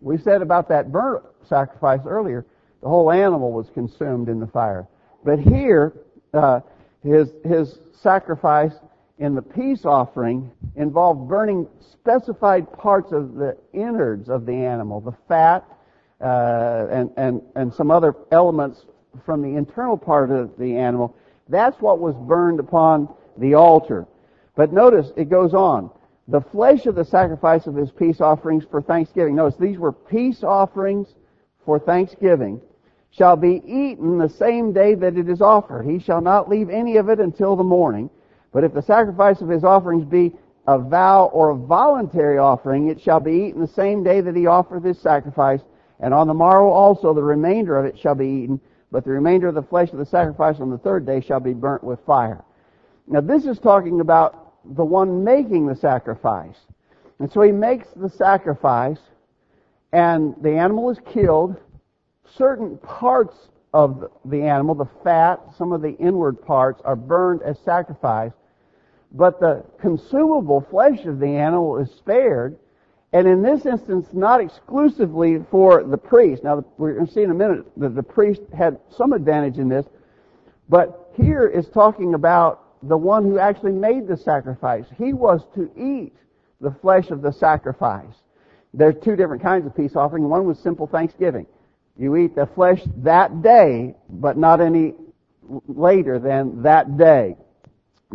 We 0.00 0.16
said 0.18 0.42
about 0.42 0.68
that 0.70 0.90
burnt 0.90 1.24
sacrifice 1.48 2.00
earlier, 2.06 2.46
the 2.82 2.88
whole 2.88 3.10
animal 3.10 3.52
was 3.52 3.70
consumed 3.70 4.28
in 4.28 4.40
the 4.40 4.46
fire. 4.46 4.86
But 5.24 5.38
here, 5.38 5.92
uh, 6.32 6.60
his, 7.02 7.30
his 7.44 7.78
sacrifice 8.00 8.72
in 9.18 9.34
the 9.34 9.42
peace 9.42 9.84
offering 9.84 10.50
involved 10.76 11.28
burning 11.28 11.66
specified 11.80 12.72
parts 12.72 13.12
of 13.12 13.34
the 13.34 13.56
innards 13.72 14.28
of 14.28 14.46
the 14.46 14.52
animal, 14.52 15.00
the 15.00 15.16
fat, 15.26 15.64
uh, 16.20 16.86
and, 16.90 17.10
and, 17.16 17.42
and 17.54 17.72
some 17.72 17.90
other 17.90 18.14
elements 18.32 18.84
from 19.24 19.42
the 19.42 19.56
internal 19.56 19.96
part 19.96 20.30
of 20.30 20.56
the 20.58 20.76
animal. 20.76 21.14
That's 21.48 21.80
what 21.80 21.98
was 21.98 22.14
burned 22.14 22.60
upon 22.60 23.08
the 23.36 23.54
altar. 23.54 24.06
But 24.56 24.72
notice 24.72 25.10
it 25.16 25.30
goes 25.30 25.54
on. 25.54 25.90
The 26.26 26.40
flesh 26.40 26.86
of 26.86 26.94
the 26.94 27.04
sacrifice 27.04 27.66
of 27.66 27.74
his 27.74 27.90
peace 27.90 28.20
offerings 28.20 28.64
for 28.70 28.82
thanksgiving. 28.82 29.36
Notice 29.36 29.58
these 29.58 29.78
were 29.78 29.92
peace 29.92 30.42
offerings 30.42 31.08
for 31.64 31.78
thanksgiving 31.78 32.60
shall 33.10 33.36
be 33.36 33.62
eaten 33.66 34.18
the 34.18 34.28
same 34.28 34.72
day 34.72 34.94
that 34.94 35.16
it 35.16 35.28
is 35.28 35.40
offered. 35.40 35.84
He 35.86 35.98
shall 35.98 36.20
not 36.20 36.48
leave 36.48 36.70
any 36.70 36.96
of 36.96 37.08
it 37.08 37.20
until 37.20 37.56
the 37.56 37.64
morning. 37.64 38.10
But 38.52 38.64
if 38.64 38.74
the 38.74 38.82
sacrifice 38.82 39.40
of 39.40 39.48
his 39.48 39.64
offerings 39.64 40.04
be 40.04 40.34
a 40.66 40.78
vow 40.78 41.26
or 41.26 41.50
a 41.50 41.56
voluntary 41.56 42.38
offering, 42.38 42.88
it 42.88 43.00
shall 43.00 43.20
be 43.20 43.32
eaten 43.32 43.60
the 43.60 43.66
same 43.66 44.02
day 44.02 44.20
that 44.20 44.36
he 44.36 44.46
offereth 44.46 44.84
his 44.84 44.98
sacrifice. 44.98 45.60
And 46.00 46.14
on 46.14 46.26
the 46.26 46.34
morrow 46.34 46.70
also 46.70 47.12
the 47.12 47.22
remainder 47.22 47.76
of 47.76 47.84
it 47.84 47.98
shall 47.98 48.14
be 48.14 48.26
eaten, 48.26 48.60
but 48.90 49.04
the 49.04 49.10
remainder 49.10 49.48
of 49.48 49.54
the 49.54 49.62
flesh 49.62 49.92
of 49.92 49.98
the 49.98 50.06
sacrifice 50.06 50.60
on 50.60 50.70
the 50.70 50.78
third 50.78 51.04
day 51.04 51.20
shall 51.20 51.40
be 51.40 51.54
burnt 51.54 51.84
with 51.84 52.00
fire. 52.06 52.44
Now 53.06 53.20
this 53.20 53.46
is 53.46 53.58
talking 53.58 54.00
about 54.00 54.54
the 54.76 54.84
one 54.84 55.24
making 55.24 55.66
the 55.66 55.76
sacrifice. 55.76 56.56
And 57.18 57.30
so 57.30 57.42
he 57.42 57.52
makes 57.52 57.88
the 57.96 58.08
sacrifice, 58.08 58.98
and 59.92 60.34
the 60.40 60.56
animal 60.56 60.90
is 60.90 60.98
killed, 61.12 61.56
certain 62.36 62.78
parts 62.78 63.34
of 63.74 64.10
the 64.24 64.42
animal, 64.42 64.74
the 64.74 64.88
fat, 65.02 65.40
some 65.56 65.72
of 65.72 65.82
the 65.82 65.96
inward 65.96 66.40
parts, 66.40 66.80
are 66.84 66.96
burned 66.96 67.42
as 67.42 67.58
sacrifice, 67.64 68.32
but 69.12 69.40
the 69.40 69.64
consumable 69.80 70.60
flesh 70.70 71.04
of 71.06 71.18
the 71.18 71.26
animal 71.26 71.78
is 71.78 71.90
spared, 71.90 72.56
and 73.12 73.26
in 73.26 73.42
this 73.42 73.64
instance, 73.64 74.08
not 74.12 74.40
exclusively 74.40 75.38
for 75.50 75.82
the 75.82 75.96
priest. 75.96 76.44
Now, 76.44 76.64
we're 76.76 76.94
going 76.94 77.06
to 77.06 77.12
see 77.12 77.22
in 77.22 77.30
a 77.30 77.34
minute 77.34 77.64
that 77.78 77.94
the 77.94 78.02
priest 78.02 78.42
had 78.56 78.78
some 78.96 79.12
advantage 79.12 79.58
in 79.58 79.68
this, 79.68 79.86
but 80.68 81.10
here 81.16 81.46
is 81.46 81.68
talking 81.68 82.14
about 82.14 82.64
the 82.82 82.96
one 82.96 83.24
who 83.24 83.38
actually 83.38 83.72
made 83.72 84.06
the 84.06 84.16
sacrifice. 84.16 84.84
He 84.96 85.12
was 85.12 85.42
to 85.54 85.70
eat 85.76 86.14
the 86.60 86.70
flesh 86.70 87.10
of 87.10 87.22
the 87.22 87.32
sacrifice. 87.32 88.14
There's 88.74 88.94
two 89.02 89.16
different 89.16 89.42
kinds 89.42 89.66
of 89.66 89.74
peace 89.74 89.96
offering. 89.96 90.28
One 90.28 90.46
was 90.46 90.58
simple 90.58 90.86
thanksgiving. 90.86 91.46
You 91.96 92.16
eat 92.16 92.36
the 92.36 92.46
flesh 92.46 92.82
that 92.98 93.42
day, 93.42 93.94
but 94.08 94.36
not 94.36 94.60
any 94.60 94.94
later 95.66 96.18
than 96.18 96.62
that 96.62 96.98
day. 96.98 97.36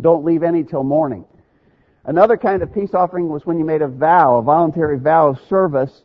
Don't 0.00 0.24
leave 0.24 0.42
any 0.42 0.62
till 0.62 0.84
morning. 0.84 1.24
Another 2.06 2.36
kind 2.36 2.62
of 2.62 2.72
peace 2.72 2.92
offering 2.92 3.28
was 3.28 3.46
when 3.46 3.58
you 3.58 3.64
made 3.64 3.80
a 3.80 3.88
vow, 3.88 4.36
a 4.36 4.42
voluntary 4.42 4.98
vow 4.98 5.28
of 5.28 5.40
service, 5.48 6.02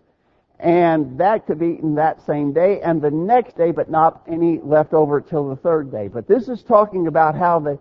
and 0.60 1.18
that 1.18 1.46
could 1.46 1.60
be 1.60 1.68
eaten 1.68 1.96
that 1.96 2.26
same 2.26 2.54
day 2.54 2.82
and 2.82 3.02
the 3.02 3.12
next 3.12 3.58
day, 3.58 3.72
but 3.72 3.90
not 3.90 4.22
any 4.28 4.60
left 4.60 4.94
over 4.94 5.20
till 5.20 5.50
the 5.50 5.56
third 5.58 5.92
day. 5.92 6.08
But 6.08 6.28
this 6.28 6.48
is 6.48 6.64
talking 6.64 7.08
about 7.08 7.36
how 7.36 7.60
the, 7.60 7.80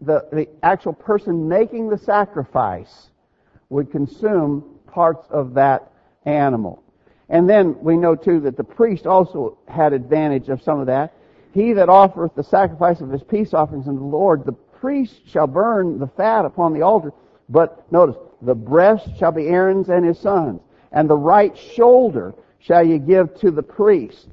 the, 0.00 0.26
the 0.32 0.48
actual 0.62 0.92
person 0.94 1.48
making 1.48 1.88
the 1.88 1.98
sacrifice 1.98 3.10
would 3.68 3.90
consume 3.90 4.64
parts 4.86 5.26
of 5.30 5.54
that 5.54 5.92
animal. 6.24 6.82
And 7.28 7.48
then 7.48 7.76
we 7.80 7.96
know 7.96 8.14
too 8.14 8.40
that 8.40 8.56
the 8.56 8.64
priest 8.64 9.06
also 9.06 9.58
had 9.68 9.92
advantage 9.92 10.48
of 10.48 10.62
some 10.62 10.80
of 10.80 10.86
that. 10.86 11.14
He 11.52 11.72
that 11.74 11.88
offereth 11.88 12.34
the 12.34 12.44
sacrifice 12.44 13.00
of 13.00 13.10
his 13.10 13.22
peace 13.22 13.54
offerings 13.54 13.88
unto 13.88 14.00
the 14.00 14.06
Lord, 14.06 14.44
the 14.44 14.52
priest 14.52 15.20
shall 15.26 15.46
burn 15.46 15.98
the 15.98 16.08
fat 16.08 16.44
upon 16.44 16.72
the 16.74 16.82
altar. 16.82 17.12
But 17.48 17.90
notice, 17.92 18.16
the 18.40 18.54
breast 18.54 19.08
shall 19.18 19.32
be 19.32 19.48
Aaron's 19.48 19.88
and 19.88 20.04
his 20.04 20.18
sons, 20.18 20.60
and 20.90 21.08
the 21.08 21.16
right 21.16 21.56
shoulder 21.56 22.34
shall 22.58 22.84
ye 22.86 22.98
give 22.98 23.34
to 23.40 23.50
the 23.50 23.62
priest. 23.62 24.28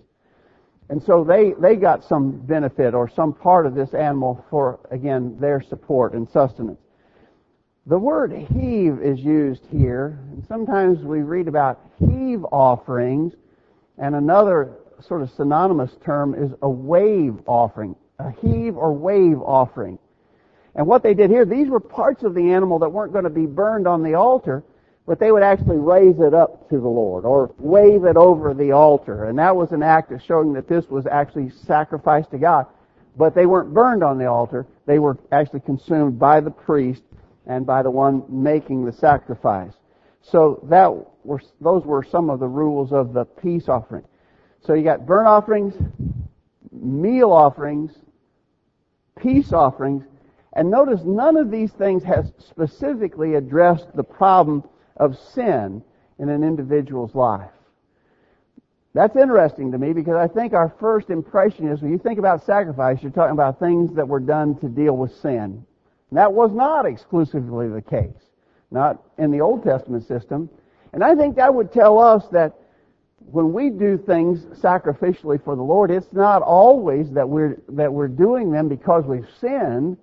And 0.89 1.01
so 1.03 1.23
they, 1.23 1.53
they 1.53 1.75
got 1.75 2.03
some 2.03 2.31
benefit 2.31 2.93
or 2.93 3.07
some 3.09 3.33
part 3.33 3.65
of 3.65 3.75
this 3.75 3.93
animal 3.93 4.43
for, 4.49 4.79
again, 4.89 5.37
their 5.39 5.61
support 5.61 6.13
and 6.13 6.27
sustenance. 6.29 6.79
The 7.85 7.97
word 7.97 8.31
heave 8.31 8.99
is 9.01 9.19
used 9.19 9.65
here. 9.71 10.19
And 10.31 10.45
sometimes 10.47 10.99
we 10.99 11.21
read 11.21 11.47
about 11.47 11.79
heave 11.99 12.43
offerings, 12.51 13.33
and 13.97 14.15
another 14.15 14.77
sort 15.01 15.21
of 15.21 15.29
synonymous 15.31 15.91
term 16.03 16.35
is 16.35 16.51
a 16.61 16.69
wave 16.69 17.35
offering, 17.45 17.95
a 18.19 18.31
heave 18.31 18.75
or 18.75 18.93
wave 18.93 19.41
offering. 19.41 19.97
And 20.79 20.87
what 20.87 21.03
they 21.03 21.13
did 21.13 21.29
here, 21.29 21.43
these 21.43 21.67
were 21.67 21.81
parts 21.81 22.23
of 22.23 22.33
the 22.33 22.53
animal 22.53 22.79
that 22.79 22.87
weren't 22.87 23.11
going 23.11 23.25
to 23.25 23.29
be 23.29 23.45
burned 23.45 23.85
on 23.85 24.01
the 24.01 24.13
altar, 24.13 24.63
but 25.05 25.19
they 25.19 25.29
would 25.29 25.43
actually 25.43 25.75
raise 25.75 26.17
it 26.21 26.33
up 26.33 26.69
to 26.69 26.79
the 26.79 26.87
Lord 26.87 27.25
or 27.25 27.53
wave 27.57 28.05
it 28.05 28.15
over 28.15 28.53
the 28.53 28.71
altar. 28.71 29.25
And 29.25 29.37
that 29.39 29.53
was 29.53 29.73
an 29.73 29.83
act 29.83 30.13
of 30.13 30.21
showing 30.23 30.53
that 30.53 30.69
this 30.69 30.87
was 30.87 31.05
actually 31.05 31.49
sacrificed 31.49 32.31
to 32.31 32.37
God. 32.37 32.65
But 33.17 33.35
they 33.35 33.45
weren't 33.45 33.73
burned 33.73 34.05
on 34.05 34.17
the 34.17 34.27
altar. 34.27 34.67
They 34.85 34.99
were 34.99 35.17
actually 35.33 35.59
consumed 35.59 36.17
by 36.17 36.39
the 36.39 36.49
priest 36.49 37.03
and 37.45 37.65
by 37.65 37.83
the 37.83 37.91
one 37.91 38.23
making 38.29 38.85
the 38.85 38.93
sacrifice. 38.93 39.73
So 40.21 40.65
that 40.69 40.93
were, 41.25 41.41
those 41.59 41.83
were 41.83 42.05
some 42.05 42.29
of 42.29 42.39
the 42.39 42.47
rules 42.47 42.93
of 42.93 43.11
the 43.11 43.25
peace 43.25 43.67
offering. 43.67 44.05
So 44.61 44.75
you 44.75 44.85
got 44.85 45.05
burnt 45.05 45.27
offerings, 45.27 45.73
meal 46.71 47.33
offerings, 47.33 47.91
peace 49.17 49.51
offerings, 49.51 50.05
and 50.59 50.69
notice 50.69 50.99
none 51.05 51.37
of 51.37 51.51
these 51.51 51.71
things 51.71 52.03
has 52.03 52.33
specifically 52.37 53.35
addressed 53.35 53.95
the 53.95 54.03
problem 54.03 54.61
of 54.97 55.17
sin 55.17 55.81
in 56.19 56.27
an 56.27 56.43
individual's 56.43 57.15
life. 57.15 57.49
That's 58.93 59.15
interesting 59.15 59.71
to 59.71 59.77
me 59.77 59.93
because 59.93 60.15
I 60.15 60.27
think 60.27 60.51
our 60.51 60.75
first 60.77 61.11
impression 61.11 61.69
is 61.69 61.81
when 61.81 61.93
you 61.93 61.97
think 61.97 62.19
about 62.19 62.45
sacrifice, 62.45 63.01
you're 63.01 63.09
talking 63.09 63.31
about 63.31 63.57
things 63.57 63.95
that 63.95 64.05
were 64.05 64.19
done 64.19 64.59
to 64.59 64.67
deal 64.67 64.97
with 64.97 65.15
sin. 65.21 65.65
That 66.11 66.33
was 66.33 66.51
not 66.51 66.85
exclusively 66.85 67.69
the 67.69 67.81
case, 67.81 68.21
not 68.69 69.01
in 69.17 69.31
the 69.31 69.39
Old 69.39 69.63
Testament 69.63 70.05
system. 70.09 70.49
And 70.91 71.05
I 71.05 71.15
think 71.15 71.37
that 71.37 71.53
would 71.53 71.71
tell 71.71 71.99
us 71.99 72.25
that 72.33 72.59
when 73.31 73.53
we 73.53 73.69
do 73.69 73.97
things 73.97 74.41
sacrificially 74.59 75.41
for 75.41 75.55
the 75.55 75.63
Lord, 75.63 75.89
it's 75.89 76.11
not 76.11 76.41
always 76.41 77.09
that 77.11 77.29
we're, 77.29 77.61
that 77.69 77.93
we're 77.93 78.09
doing 78.09 78.51
them 78.51 78.67
because 78.67 79.05
we've 79.05 79.29
sinned. 79.39 79.95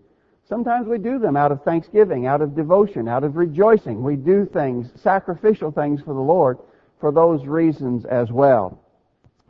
Sometimes 0.49 0.87
we 0.87 0.99
do 0.99 1.19
them 1.19 1.37
out 1.37 1.51
of 1.51 1.63
thanksgiving, 1.65 2.27
out 2.27 2.41
of 2.41 2.55
devotion, 2.55 3.09
out 3.09 3.25
of 3.25 3.37
rejoicing. 3.37 4.03
We 4.03 4.15
do 4.15 4.47
things, 4.47 4.89
sacrificial 4.95 5.73
things 5.73 6.01
for 6.01 6.15
the 6.15 6.21
Lord 6.21 6.59
for 7.01 7.11
those 7.11 7.45
reasons 7.47 8.05
as 8.05 8.31
well. 8.31 8.81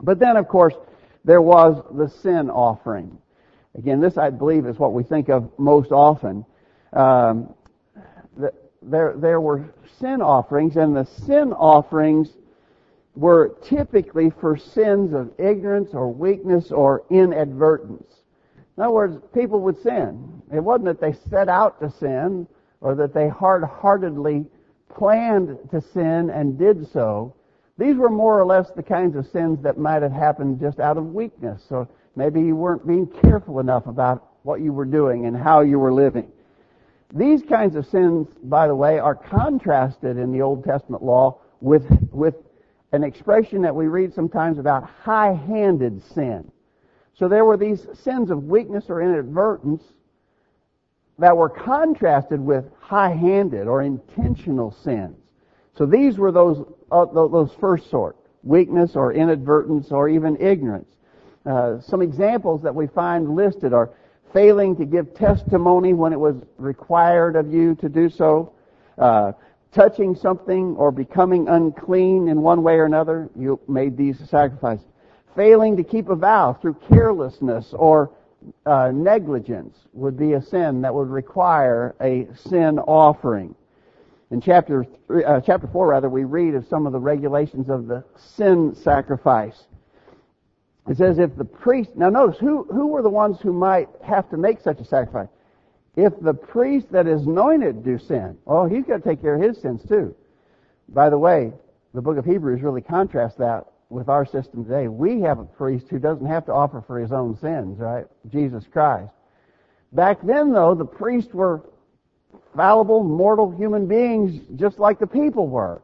But 0.01 0.17
then, 0.19 0.37
of 0.37 0.47
course, 0.47 0.73
there 1.23 1.41
was 1.41 1.83
the 1.95 2.09
sin 2.09 2.49
offering. 2.49 3.17
Again, 3.77 4.01
this 4.01 4.17
I 4.17 4.31
believe 4.31 4.65
is 4.65 4.79
what 4.79 4.93
we 4.93 5.03
think 5.03 5.29
of 5.29 5.51
most 5.59 5.91
often. 5.91 6.43
Um, 6.93 7.53
the, 8.35 8.51
there, 8.81 9.13
there 9.17 9.39
were 9.39 9.65
sin 9.99 10.21
offerings, 10.21 10.77
and 10.77 10.95
the 10.95 11.05
sin 11.05 11.53
offerings 11.53 12.29
were 13.15 13.55
typically 13.63 14.31
for 14.41 14.57
sins 14.57 15.13
of 15.13 15.31
ignorance 15.37 15.89
or 15.93 16.11
weakness 16.11 16.71
or 16.71 17.03
inadvertence. 17.11 18.11
In 18.77 18.83
other 18.83 18.93
words, 18.93 19.17
people 19.33 19.59
would 19.61 19.81
sin. 19.81 20.26
It 20.53 20.59
wasn't 20.59 20.85
that 20.85 21.01
they 21.01 21.13
set 21.29 21.49
out 21.49 21.79
to 21.81 21.89
sin 21.89 22.47
or 22.81 22.95
that 22.95 23.13
they 23.13 23.27
hard-heartedly 23.27 24.45
planned 24.95 25.57
to 25.71 25.81
sin 25.81 26.29
and 26.29 26.57
did 26.57 26.91
so. 26.91 27.33
These 27.77 27.95
were 27.95 28.09
more 28.09 28.39
or 28.39 28.45
less 28.45 28.71
the 28.71 28.83
kinds 28.83 29.15
of 29.15 29.27
sins 29.27 29.61
that 29.63 29.77
might 29.77 30.01
have 30.01 30.11
happened 30.11 30.59
just 30.59 30.79
out 30.79 30.97
of 30.97 31.13
weakness. 31.13 31.63
So 31.67 31.87
Maybe 32.17 32.41
you 32.41 32.55
weren't 32.55 32.85
being 32.85 33.05
careful 33.05 33.59
enough 33.59 33.85
about 33.85 34.27
what 34.41 34.59
you 34.59 34.73
were 34.73 34.85
doing 34.85 35.27
and 35.27 35.37
how 35.37 35.61
you 35.61 35.77
were 35.77 35.93
living. 35.93 36.31
These 37.13 37.43
kinds 37.43 37.75
of 37.75 37.85
sins, 37.85 38.27
by 38.43 38.67
the 38.67 38.73
way, 38.73 38.97
are 38.97 39.13
contrasted 39.13 40.17
in 40.17 40.31
the 40.31 40.41
Old 40.41 40.63
Testament 40.63 41.03
law 41.03 41.37
with, 41.61 41.85
with 42.11 42.33
an 42.91 43.03
expression 43.03 43.61
that 43.61 43.75
we 43.75 43.85
read 43.85 44.15
sometimes 44.15 44.57
about 44.57 44.89
high-handed 45.03 46.01
sin. 46.11 46.51
So 47.13 47.27
there 47.27 47.45
were 47.45 47.55
these 47.55 47.85
sins 47.93 48.31
of 48.31 48.45
weakness 48.45 48.85
or 48.89 49.03
inadvertence 49.03 49.83
that 51.19 51.35
were 51.35 51.49
contrasted 51.49 52.39
with 52.39 52.65
high-handed 52.79 53.67
or 53.67 53.81
intentional 53.81 54.71
sins. 54.71 55.15
So 55.77 55.85
these 55.85 56.17
were 56.17 56.31
those, 56.31 56.65
uh, 56.91 57.05
those 57.05 57.51
first 57.59 57.89
sort. 57.89 58.17
Weakness 58.43 58.95
or 58.95 59.13
inadvertence 59.13 59.91
or 59.91 60.09
even 60.09 60.37
ignorance. 60.39 60.89
Uh, 61.45 61.79
some 61.81 62.01
examples 62.01 62.61
that 62.61 62.73
we 62.73 62.87
find 62.87 63.35
listed 63.35 63.73
are 63.73 63.91
failing 64.33 64.75
to 64.75 64.85
give 64.85 65.13
testimony 65.15 65.93
when 65.93 66.13
it 66.13 66.19
was 66.19 66.35
required 66.57 67.35
of 67.35 67.51
you 67.51 67.75
to 67.75 67.89
do 67.89 68.09
so, 68.09 68.53
uh, 68.97 69.31
touching 69.73 70.15
something 70.15 70.75
or 70.75 70.91
becoming 70.91 71.47
unclean 71.47 72.27
in 72.27 72.41
one 72.41 72.63
way 72.63 72.75
or 72.75 72.85
another, 72.85 73.29
you 73.35 73.59
made 73.67 73.97
these 73.97 74.17
sacrifices. 74.29 74.85
Failing 75.35 75.77
to 75.77 75.83
keep 75.83 76.09
a 76.09 76.15
vow 76.15 76.53
through 76.53 76.75
carelessness 76.89 77.73
or 77.73 78.11
uh, 78.65 78.91
negligence 78.93 79.75
would 79.93 80.17
be 80.17 80.33
a 80.33 80.41
sin 80.41 80.81
that 80.81 80.93
would 80.93 81.09
require 81.09 81.95
a 82.01 82.27
sin 82.35 82.79
offering. 82.79 83.55
In 84.29 84.41
chapter 84.41 84.85
three, 85.07 85.23
uh, 85.23 85.39
chapter 85.41 85.67
four, 85.67 85.87
rather, 85.87 86.09
we 86.09 86.25
read 86.25 86.55
of 86.55 86.67
some 86.67 86.85
of 86.85 86.93
the 86.93 86.99
regulations 86.99 87.69
of 87.69 87.87
the 87.87 88.03
sin 88.15 88.75
sacrifice. 88.75 89.63
It 90.89 90.97
says 90.97 91.19
if 91.19 91.35
the 91.35 91.45
priest 91.45 91.91
now 91.95 92.09
notice 92.09 92.37
who 92.39 92.63
who 92.65 92.87
were 92.87 93.01
the 93.01 93.09
ones 93.09 93.37
who 93.41 93.53
might 93.53 93.89
have 94.03 94.29
to 94.29 94.37
make 94.37 94.61
such 94.61 94.79
a 94.79 94.85
sacrifice. 94.85 95.29
If 95.95 96.13
the 96.21 96.33
priest 96.33 96.91
that 96.91 97.07
is 97.07 97.25
anointed 97.25 97.83
do 97.83 97.97
sin, 97.97 98.37
oh, 98.45 98.67
he's 98.67 98.85
got 98.85 99.03
to 99.03 99.09
take 99.09 99.21
care 99.21 99.35
of 99.35 99.41
his 99.41 99.59
sins 99.61 99.81
too. 99.87 100.15
By 100.89 101.09
the 101.09 101.17
way, 101.17 101.51
the 101.93 102.01
book 102.01 102.17
of 102.17 102.25
Hebrews 102.25 102.61
really 102.61 102.81
contrasts 102.81 103.37
that 103.37 103.65
with 103.89 104.09
our 104.09 104.25
system 104.25 104.65
today. 104.65 104.87
We 104.87 105.21
have 105.21 105.39
a 105.39 105.45
priest 105.45 105.87
who 105.89 105.99
doesn't 105.99 106.25
have 106.25 106.45
to 106.47 106.53
offer 106.53 106.83
for 106.85 106.99
his 106.99 107.11
own 107.11 107.37
sins, 107.37 107.79
right? 107.79 108.05
Jesus 108.29 108.65
Christ. 108.71 109.13
Back 109.93 110.19
then, 110.23 110.51
though, 110.51 110.75
the 110.75 110.85
priests 110.85 111.33
were 111.33 111.69
fallible, 112.55 113.03
mortal 113.03 113.51
human 113.51 113.87
beings 113.87 114.41
just 114.55 114.79
like 114.79 114.99
the 114.99 115.07
people 115.07 115.47
were. 115.47 115.81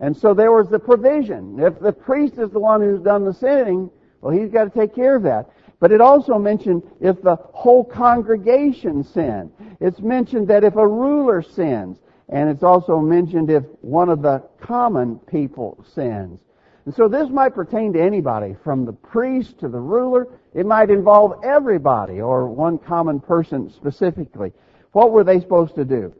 And 0.00 0.14
so 0.14 0.34
there 0.34 0.52
was 0.52 0.68
the 0.68 0.78
provision. 0.78 1.58
If 1.58 1.80
the 1.80 1.92
priest 1.92 2.34
is 2.34 2.50
the 2.50 2.58
one 2.58 2.82
who's 2.82 3.00
done 3.00 3.24
the 3.24 3.32
sinning, 3.32 3.90
well, 4.20 4.36
he's 4.36 4.50
got 4.50 4.64
to 4.64 4.70
take 4.78 4.94
care 4.94 5.16
of 5.16 5.22
that. 5.22 5.50
But 5.80 5.92
it 5.92 6.00
also 6.00 6.38
mentioned 6.38 6.82
if 7.00 7.22
the 7.22 7.36
whole 7.36 7.84
congregation 7.84 9.04
sinned. 9.04 9.52
It's 9.80 10.00
mentioned 10.00 10.48
that 10.48 10.64
if 10.64 10.76
a 10.76 10.86
ruler 10.86 11.40
sins. 11.42 11.98
And 12.28 12.50
it's 12.50 12.62
also 12.62 12.98
mentioned 12.98 13.50
if 13.50 13.64
one 13.80 14.08
of 14.08 14.20
the 14.20 14.42
common 14.60 15.18
people 15.20 15.82
sins. 15.94 16.40
And 16.86 16.94
so 16.94 17.08
this 17.08 17.28
might 17.28 17.54
pertain 17.54 17.92
to 17.94 18.00
anybody, 18.00 18.56
from 18.62 18.84
the 18.84 18.92
priest 18.92 19.58
to 19.58 19.68
the 19.68 19.80
ruler. 19.80 20.28
It 20.54 20.66
might 20.66 20.88
involve 20.88 21.44
everybody 21.44 22.20
or 22.20 22.48
one 22.48 22.78
common 22.78 23.18
person 23.18 23.70
specifically. 23.70 24.52
What 24.92 25.10
were 25.10 25.24
they 25.24 25.40
supposed 25.40 25.74
to 25.74 25.84
do? 25.84 26.14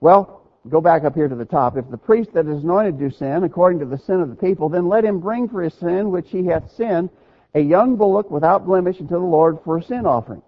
Well, 0.00 0.42
go 0.68 0.80
back 0.80 1.02
up 1.02 1.16
here 1.16 1.28
to 1.28 1.34
the 1.34 1.44
top. 1.44 1.76
If 1.76 1.90
the 1.90 1.98
priest 1.98 2.32
that 2.34 2.46
is 2.46 2.62
anointed 2.62 3.00
do 3.00 3.10
sin, 3.10 3.42
according 3.42 3.80
to 3.80 3.84
the 3.84 3.98
sin 3.98 4.20
of 4.20 4.28
the 4.30 4.36
people, 4.36 4.68
then 4.68 4.88
let 4.88 5.04
him 5.04 5.18
bring 5.18 5.48
for 5.48 5.60
his 5.60 5.74
sin 5.74 6.12
which 6.12 6.30
he 6.30 6.46
hath 6.46 6.70
sinned 6.70 7.10
a 7.54 7.60
young 7.60 7.96
bullock 7.96 8.30
without 8.30 8.64
blemish 8.64 9.00
unto 9.00 9.14
the 9.14 9.18
Lord 9.18 9.58
for 9.64 9.78
a 9.78 9.82
sin 9.82 10.06
offering. 10.06 10.42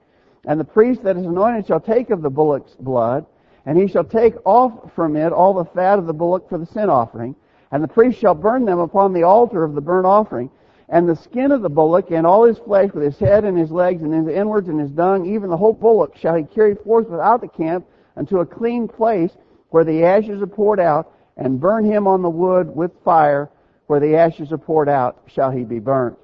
And 0.46 0.60
the 0.60 0.64
priest 0.64 1.02
that 1.02 1.16
is 1.16 1.26
anointed 1.26 1.66
shall 1.66 1.80
take 1.80 2.10
of 2.10 2.22
the 2.22 2.30
bullock's 2.30 2.74
blood, 2.74 3.26
and 3.66 3.76
he 3.76 3.88
shall 3.88 4.04
take 4.04 4.34
off 4.44 4.92
from 4.94 5.16
it 5.16 5.32
all 5.32 5.52
the 5.52 5.64
fat 5.64 5.98
of 5.98 6.06
the 6.06 6.12
bullock 6.12 6.48
for 6.48 6.58
the 6.58 6.66
sin 6.66 6.88
offering, 6.88 7.34
and 7.70 7.82
the 7.82 7.88
priest 7.88 8.18
shall 8.18 8.34
burn 8.34 8.64
them 8.64 8.78
upon 8.78 9.12
the 9.12 9.22
altar 9.22 9.64
of 9.64 9.74
the 9.74 9.80
burnt 9.80 10.06
offering, 10.06 10.50
and 10.88 11.08
the 11.08 11.16
skin 11.16 11.50
of 11.50 11.62
the 11.62 11.68
bullock, 11.68 12.10
and 12.10 12.26
all 12.26 12.44
his 12.44 12.58
flesh, 12.58 12.90
with 12.92 13.04
his 13.04 13.18
head 13.18 13.44
and 13.44 13.58
his 13.58 13.70
legs, 13.70 14.02
and 14.02 14.12
his 14.12 14.36
inwards 14.36 14.68
and 14.68 14.78
his 14.78 14.90
dung, 14.90 15.26
even 15.26 15.50
the 15.50 15.56
whole 15.56 15.72
bullock, 15.72 16.16
shall 16.16 16.34
he 16.34 16.44
carry 16.44 16.74
forth 16.74 17.08
without 17.08 17.40
the 17.40 17.48
camp 17.48 17.86
unto 18.16 18.38
a 18.38 18.46
clean 18.46 18.86
place, 18.86 19.32
where 19.70 19.84
the 19.84 20.04
ashes 20.04 20.42
are 20.42 20.46
poured 20.46 20.78
out, 20.78 21.12
and 21.36 21.60
burn 21.60 21.84
him 21.84 22.06
on 22.06 22.22
the 22.22 22.30
wood 22.30 22.74
with 22.74 22.92
fire, 23.04 23.50
where 23.86 24.00
the 24.00 24.16
ashes 24.16 24.52
are 24.52 24.58
poured 24.58 24.88
out, 24.88 25.22
shall 25.26 25.50
he 25.50 25.64
be 25.64 25.78
burnt. 25.78 26.16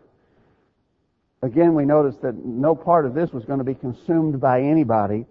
Again, 1.43 1.75
we 1.75 1.87
notice 1.87 2.17
that 2.23 2.45
no 2.45 2.75
part 2.75 3.07
of 3.07 3.15
this 3.15 3.33
was 3.33 3.45
going 3.45 3.59
to 3.59 3.65
be 3.65 3.75
consumed 3.75 4.41
by 4.41 4.61
anybody, 4.61 5.27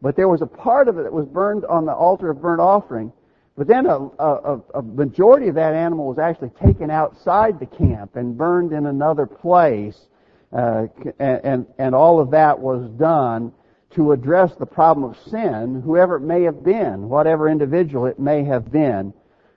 but 0.00 0.16
there 0.16 0.28
was 0.28 0.40
a 0.40 0.46
part 0.46 0.88
of 0.88 0.98
it 0.98 1.02
that 1.02 1.12
was 1.12 1.26
burned 1.26 1.64
on 1.66 1.84
the 1.84 1.92
altar 1.92 2.30
of 2.30 2.40
burnt 2.40 2.60
offering. 2.60 3.12
But 3.56 3.66
then 3.66 3.86
a, 3.86 3.98
a, 4.18 4.60
a 4.74 4.82
majority 4.82 5.48
of 5.48 5.54
that 5.56 5.74
animal 5.74 6.06
was 6.06 6.18
actually 6.18 6.50
taken 6.64 6.90
outside 6.90 7.60
the 7.60 7.66
camp 7.66 8.16
and 8.16 8.36
burned 8.36 8.72
in 8.72 8.86
another 8.86 9.26
place, 9.26 10.06
uh, 10.52 10.86
and, 11.18 11.66
and 11.78 11.94
all 11.94 12.18
of 12.18 12.30
that 12.30 12.58
was 12.58 12.88
done 12.92 13.52
to 13.90 14.12
address 14.12 14.54
the 14.54 14.66
problem 14.66 15.10
of 15.10 15.18
sin, 15.28 15.82
whoever 15.84 16.16
it 16.16 16.20
may 16.20 16.42
have 16.42 16.64
been, 16.64 17.10
whatever 17.10 17.48
individual 17.48 18.06
it 18.06 18.18
may 18.18 18.42
have 18.42 18.72
been 18.72 19.12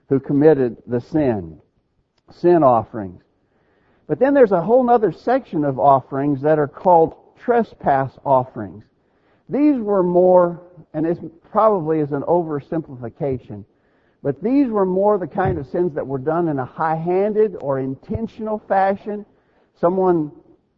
who 0.08 0.20
committed 0.20 0.76
the 0.86 1.00
sin. 1.00 1.58
Sin 2.30 2.62
offerings. 2.62 3.22
But 4.06 4.18
then 4.18 4.34
there's 4.34 4.52
a 4.52 4.60
whole 4.60 4.88
other 4.90 5.10
section 5.10 5.64
of 5.64 5.78
offerings 5.78 6.42
that 6.42 6.58
are 6.58 6.68
called 6.68 7.14
trespass 7.38 8.12
offerings. 8.24 8.84
These 9.48 9.78
were 9.78 10.02
more, 10.02 10.60
and 10.92 11.06
this 11.06 11.18
probably 11.50 12.00
is 12.00 12.12
an 12.12 12.22
oversimplification, 12.22 13.64
but 14.26 14.42
these 14.42 14.66
were 14.66 14.84
more 14.84 15.18
the 15.18 15.26
kind 15.28 15.56
of 15.56 15.68
sins 15.68 15.94
that 15.94 16.04
were 16.04 16.18
done 16.18 16.48
in 16.48 16.58
a 16.58 16.64
high-handed 16.64 17.54
or 17.60 17.78
intentional 17.78 18.58
fashion. 18.66 19.24
Someone 19.80 20.32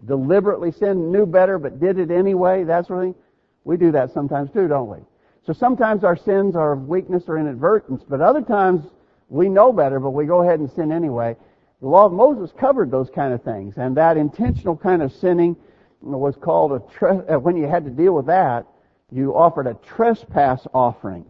deliberately 0.05 0.71
sinned, 0.71 1.11
knew 1.11 1.25
better, 1.25 1.59
but 1.59 1.81
did 1.81 1.99
it 1.99 2.11
anyway, 2.11 2.65
that 2.65 2.87
sort 2.87 2.99
of 2.99 3.05
thing. 3.07 3.23
We 3.65 3.79
do 3.79 3.91
that 3.93 4.13
sometimes 4.13 4.51
too, 4.53 4.69
don't 4.69 4.91
we? 4.91 4.99
So 5.47 5.55
sometimes 5.55 6.05
our 6.05 6.15
sins 6.15 6.57
are 6.57 6.73
of 6.73 6.89
weakness 6.89 7.23
or 7.27 7.39
inadvertence, 7.39 8.03
but 8.07 8.21
other 8.21 8.43
times 8.43 8.85
we 9.31 9.49
know 9.49 9.73
better, 9.73 9.99
but 9.99 10.11
we 10.11 10.27
go 10.27 10.43
ahead 10.43 10.61
and 10.61 10.71
sin 10.71 10.93
anyway. 10.93 11.35
The 11.81 11.89
law 11.89 12.05
of 12.05 12.13
Moses 12.13 12.53
covered 12.61 12.91
those 12.91 13.09
kind 13.09 13.33
of 13.33 13.43
things, 13.43 13.79
and 13.79 13.97
that 13.97 14.19
intentional 14.19 14.77
kind 14.77 15.01
of 15.01 15.11
sinning 15.11 15.57
was 16.03 16.37
called 16.37 16.73
a 16.73 16.83
tre- 16.93 17.27
uh, 17.27 17.39
when 17.39 17.57
you 17.57 17.67
had 17.67 17.87
to 17.87 17.91
deal 17.91 18.13
with 18.13 18.27
that, 18.27 18.67
you 19.11 19.35
offered 19.35 19.67
a 19.67 19.73
trespass 19.73 20.67
offering. 20.75 21.25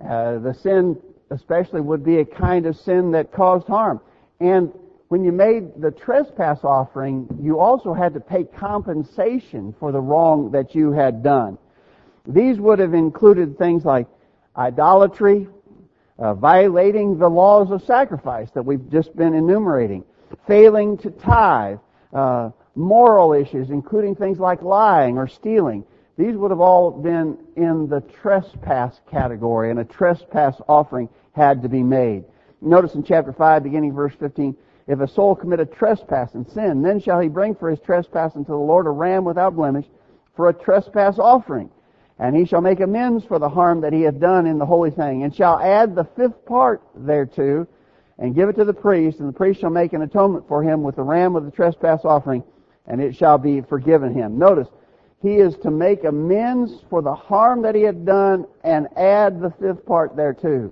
Uh, 0.00 0.38
the 0.38 0.54
sin, 0.54 0.96
especially, 1.30 1.80
would 1.80 2.04
be 2.04 2.18
a 2.18 2.24
kind 2.24 2.66
of 2.66 2.76
sin 2.76 3.10
that 3.12 3.32
caused 3.32 3.66
harm. 3.66 4.00
And 4.40 4.72
when 5.08 5.24
you 5.24 5.32
made 5.32 5.80
the 5.80 5.90
trespass 5.90 6.64
offering, 6.64 7.28
you 7.40 7.60
also 7.60 7.94
had 7.94 8.14
to 8.14 8.20
pay 8.20 8.44
compensation 8.44 9.74
for 9.78 9.92
the 9.92 10.00
wrong 10.00 10.50
that 10.52 10.74
you 10.74 10.92
had 10.92 11.22
done. 11.22 11.58
These 12.26 12.58
would 12.58 12.80
have 12.80 12.94
included 12.94 13.56
things 13.56 13.84
like 13.84 14.08
idolatry, 14.56 15.48
uh, 16.18 16.34
violating 16.34 17.18
the 17.18 17.28
laws 17.28 17.70
of 17.70 17.82
sacrifice 17.84 18.50
that 18.52 18.64
we've 18.64 18.90
just 18.90 19.14
been 19.16 19.34
enumerating, 19.34 20.04
failing 20.46 20.98
to 20.98 21.10
tithe, 21.10 21.78
uh, 22.12 22.50
moral 22.74 23.32
issues, 23.32 23.70
including 23.70 24.14
things 24.16 24.38
like 24.38 24.62
lying 24.62 25.18
or 25.18 25.28
stealing. 25.28 25.84
These 26.16 26.36
would 26.36 26.50
have 26.50 26.60
all 26.60 26.90
been 26.90 27.38
in 27.56 27.88
the 27.88 28.00
trespass 28.00 29.00
category, 29.10 29.70
and 29.70 29.78
a 29.78 29.84
trespass 29.84 30.56
offering 30.68 31.08
had 31.32 31.62
to 31.62 31.68
be 31.68 31.82
made. 31.82 32.24
Notice 32.62 32.94
in 32.94 33.02
chapter 33.02 33.32
5, 33.32 33.62
beginning 33.62 33.92
verse 33.92 34.14
15, 34.18 34.56
if 34.86 35.00
a 35.00 35.08
soul 35.08 35.34
commit 35.34 35.60
a 35.60 35.66
trespass 35.66 36.34
and 36.34 36.48
sin, 36.48 36.80
then 36.80 37.00
shall 37.00 37.20
he 37.20 37.28
bring 37.28 37.54
for 37.54 37.68
his 37.68 37.80
trespass 37.80 38.34
unto 38.34 38.52
the 38.52 38.56
Lord 38.56 38.86
a 38.86 38.90
ram 38.90 39.24
without 39.24 39.56
blemish 39.56 39.84
for 40.34 40.48
a 40.48 40.54
trespass 40.54 41.18
offering. 41.18 41.70
And 42.18 42.34
he 42.34 42.46
shall 42.46 42.62
make 42.62 42.80
amends 42.80 43.24
for 43.24 43.38
the 43.38 43.48
harm 43.48 43.82
that 43.82 43.92
he 43.92 44.02
hath 44.02 44.18
done 44.18 44.46
in 44.46 44.58
the 44.58 44.64
holy 44.64 44.90
thing, 44.90 45.22
and 45.22 45.34
shall 45.34 45.58
add 45.58 45.94
the 45.94 46.04
fifth 46.16 46.46
part 46.46 46.82
thereto, 46.94 47.66
and 48.18 48.34
give 48.34 48.48
it 48.48 48.56
to 48.56 48.64
the 48.64 48.72
priest, 48.72 49.18
and 49.20 49.28
the 49.28 49.34
priest 49.34 49.60
shall 49.60 49.68
make 49.68 49.92
an 49.92 50.00
atonement 50.00 50.48
for 50.48 50.62
him 50.62 50.82
with 50.82 50.96
the 50.96 51.02
ram 51.02 51.36
of 51.36 51.44
the 51.44 51.50
trespass 51.50 52.00
offering, 52.04 52.42
and 52.86 53.02
it 53.02 53.14
shall 53.14 53.36
be 53.36 53.60
forgiven 53.60 54.14
him. 54.14 54.38
Notice, 54.38 54.68
he 55.22 55.36
is 55.36 55.56
to 55.62 55.70
make 55.70 56.04
amends 56.04 56.72
for 56.90 57.02
the 57.02 57.14
harm 57.14 57.62
that 57.62 57.74
he 57.74 57.82
had 57.82 58.04
done, 58.04 58.46
and 58.64 58.88
add 58.96 59.40
the 59.40 59.50
fifth 59.60 59.84
part 59.86 60.14
thereto. 60.14 60.70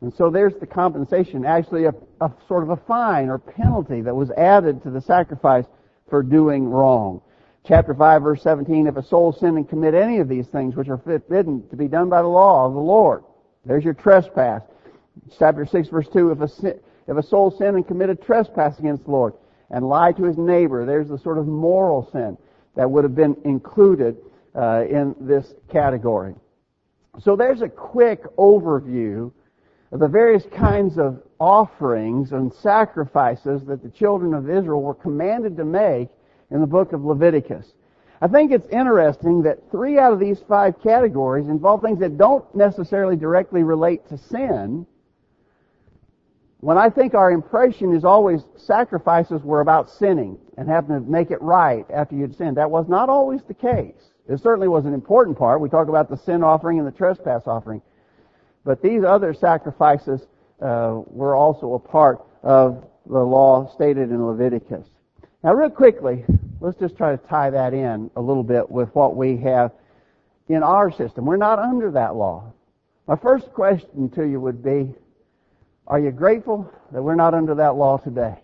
And 0.00 0.12
so 0.14 0.30
there's 0.30 0.54
the 0.60 0.66
compensation, 0.66 1.44
actually 1.44 1.84
a, 1.84 1.94
a 2.20 2.32
sort 2.48 2.62
of 2.62 2.70
a 2.70 2.76
fine 2.76 3.28
or 3.28 3.38
penalty 3.38 4.00
that 4.02 4.14
was 4.14 4.30
added 4.32 4.82
to 4.82 4.90
the 4.90 5.00
sacrifice 5.00 5.64
for 6.08 6.22
doing 6.22 6.68
wrong. 6.68 7.20
Chapter 7.66 7.94
5 7.94 8.22
verse 8.22 8.42
17, 8.42 8.86
if 8.86 8.96
a 8.96 9.02
soul 9.02 9.32
sin 9.32 9.56
and 9.56 9.68
commit 9.68 9.94
any 9.94 10.18
of 10.18 10.28
these 10.28 10.46
things 10.48 10.76
which 10.76 10.88
are 10.88 10.98
forbidden 10.98 11.66
to 11.68 11.76
be 11.76 11.88
done 11.88 12.10
by 12.10 12.20
the 12.20 12.28
law 12.28 12.66
of 12.66 12.74
the 12.74 12.80
Lord, 12.80 13.24
there's 13.64 13.84
your 13.84 13.94
trespass. 13.94 14.62
Chapter 15.38 15.64
6 15.64 15.88
verse 15.88 16.08
2, 16.12 16.32
if 16.32 16.40
a, 16.40 16.74
if 17.06 17.16
a 17.16 17.22
soul 17.22 17.50
sin 17.50 17.76
and 17.76 17.86
commit 17.86 18.10
a 18.10 18.14
trespass 18.14 18.78
against 18.78 19.04
the 19.04 19.10
Lord 19.10 19.34
and 19.70 19.88
lie 19.88 20.12
to 20.12 20.24
his 20.24 20.36
neighbor, 20.36 20.84
there's 20.84 21.08
the 21.08 21.18
sort 21.18 21.38
of 21.38 21.46
moral 21.46 22.10
sin 22.12 22.36
that 22.76 22.90
would 22.90 23.04
have 23.04 23.14
been 23.14 23.36
included 23.44 24.16
uh, 24.54 24.84
in 24.88 25.14
this 25.20 25.54
category. 25.70 26.34
So 27.20 27.36
there's 27.36 27.62
a 27.62 27.68
quick 27.68 28.24
overview 28.36 29.32
of 29.92 30.00
the 30.00 30.08
various 30.08 30.44
kinds 30.56 30.98
of 30.98 31.22
offerings 31.38 32.32
and 32.32 32.52
sacrifices 32.52 33.64
that 33.66 33.82
the 33.82 33.90
children 33.90 34.34
of 34.34 34.50
Israel 34.50 34.82
were 34.82 34.94
commanded 34.94 35.56
to 35.56 35.64
make 35.64 36.08
in 36.50 36.60
the 36.60 36.66
book 36.66 36.92
of 36.92 37.04
Leviticus. 37.04 37.72
I 38.20 38.28
think 38.28 38.52
it's 38.52 38.68
interesting 38.70 39.42
that 39.42 39.70
three 39.70 39.98
out 39.98 40.12
of 40.12 40.18
these 40.18 40.40
five 40.48 40.80
categories 40.82 41.48
involve 41.48 41.82
things 41.82 42.00
that 42.00 42.16
don't 42.16 42.44
necessarily 42.54 43.16
directly 43.16 43.62
relate 43.62 44.08
to 44.08 44.18
sin, 44.18 44.86
when 46.64 46.78
I 46.78 46.88
think 46.88 47.12
our 47.12 47.30
impression 47.30 47.94
is 47.94 48.06
always 48.06 48.40
sacrifices 48.56 49.42
were 49.42 49.60
about 49.60 49.90
sinning 49.90 50.38
and 50.56 50.66
having 50.66 50.94
to 50.94 51.00
make 51.00 51.30
it 51.30 51.42
right 51.42 51.84
after 51.92 52.16
you'd 52.16 52.34
sinned, 52.34 52.56
that 52.56 52.70
was 52.70 52.88
not 52.88 53.10
always 53.10 53.42
the 53.42 53.52
case. 53.52 54.12
It 54.30 54.40
certainly 54.40 54.68
was 54.68 54.86
an 54.86 54.94
important 54.94 55.36
part. 55.36 55.60
We 55.60 55.68
talk 55.68 55.88
about 55.88 56.08
the 56.08 56.16
sin 56.16 56.42
offering 56.42 56.78
and 56.78 56.88
the 56.88 56.92
trespass 56.92 57.42
offering. 57.44 57.82
But 58.64 58.80
these 58.80 59.04
other 59.04 59.34
sacrifices 59.34 60.22
uh, 60.62 61.02
were 61.04 61.36
also 61.36 61.74
a 61.74 61.78
part 61.78 62.24
of 62.42 62.82
the 63.04 63.18
law 63.18 63.70
stated 63.74 64.08
in 64.08 64.24
Leviticus. 64.24 64.86
Now, 65.42 65.52
real 65.52 65.68
quickly, 65.68 66.24
let's 66.60 66.78
just 66.78 66.96
try 66.96 67.14
to 67.14 67.18
tie 67.28 67.50
that 67.50 67.74
in 67.74 68.10
a 68.16 68.22
little 68.22 68.42
bit 68.42 68.70
with 68.70 68.88
what 68.94 69.16
we 69.16 69.36
have 69.36 69.70
in 70.48 70.62
our 70.62 70.90
system. 70.90 71.26
We're 71.26 71.36
not 71.36 71.58
under 71.58 71.90
that 71.90 72.16
law. 72.16 72.54
My 73.06 73.16
first 73.16 73.52
question 73.52 74.08
to 74.12 74.24
you 74.24 74.40
would 74.40 74.64
be, 74.64 74.94
are 75.86 76.00
you 76.00 76.10
grateful 76.10 76.70
that 76.92 77.02
we're 77.02 77.14
not 77.14 77.34
under 77.34 77.54
that 77.56 77.76
law 77.76 77.98
today? 77.98 78.36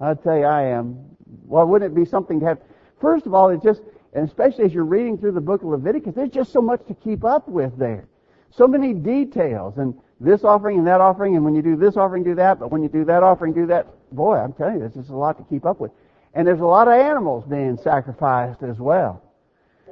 I 0.00 0.14
tell 0.14 0.36
you 0.36 0.44
I 0.44 0.62
am. 0.62 0.96
Well, 1.44 1.66
wouldn't 1.66 1.92
it 1.92 1.94
be 1.94 2.04
something 2.04 2.40
to 2.40 2.46
have? 2.46 2.58
First 3.00 3.26
of 3.26 3.34
all, 3.34 3.50
it 3.50 3.62
just, 3.62 3.82
and 4.12 4.26
especially 4.26 4.64
as 4.64 4.72
you're 4.72 4.84
reading 4.84 5.18
through 5.18 5.32
the 5.32 5.40
book 5.40 5.62
of 5.62 5.68
Leviticus, 5.68 6.14
there's 6.14 6.30
just 6.30 6.52
so 6.52 6.62
much 6.62 6.86
to 6.86 6.94
keep 6.94 7.24
up 7.24 7.48
with 7.48 7.76
there. 7.78 8.06
So 8.50 8.68
many 8.68 8.94
details, 8.94 9.78
and 9.78 9.94
this 10.20 10.44
offering 10.44 10.78
and 10.78 10.86
that 10.86 11.00
offering, 11.00 11.36
and 11.36 11.44
when 11.44 11.54
you 11.54 11.62
do 11.62 11.74
this 11.74 11.96
offering, 11.96 12.22
do 12.22 12.34
that, 12.36 12.60
but 12.60 12.70
when 12.70 12.82
you 12.82 12.88
do 12.88 13.04
that 13.06 13.22
offering, 13.22 13.52
do 13.52 13.66
that. 13.66 13.86
Boy, 14.12 14.36
I'm 14.36 14.52
telling 14.52 14.74
you, 14.74 14.80
there's 14.80 14.94
just 14.94 15.10
a 15.10 15.16
lot 15.16 15.38
to 15.38 15.44
keep 15.44 15.64
up 15.64 15.80
with. 15.80 15.90
And 16.34 16.46
there's 16.46 16.60
a 16.60 16.66
lot 16.66 16.86
of 16.86 16.94
animals 16.94 17.44
being 17.44 17.76
sacrificed 17.76 18.62
as 18.62 18.78
well. 18.78 19.22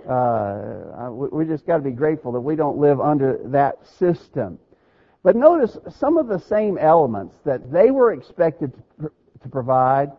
Uh, 0.09 1.11
we 1.11 1.45
just 1.45 1.67
got 1.67 1.77
to 1.77 1.83
be 1.83 1.91
grateful 1.91 2.33
that 2.33 2.41
we 2.41 2.57
don't 2.57 2.79
live 2.79 3.01
under 3.01 3.39
that 3.47 3.87
system. 3.99 4.59
But 5.23 5.37
notice 5.37 5.77
some 5.99 6.17
of 6.17 6.29
the 6.29 6.39
same 6.39 6.79
elements 6.79 7.37
that 7.45 7.71
they 7.71 7.91
were 7.91 8.13
expected 8.13 8.73
to, 9.01 9.11
to 9.43 9.49
provide, 9.49 10.13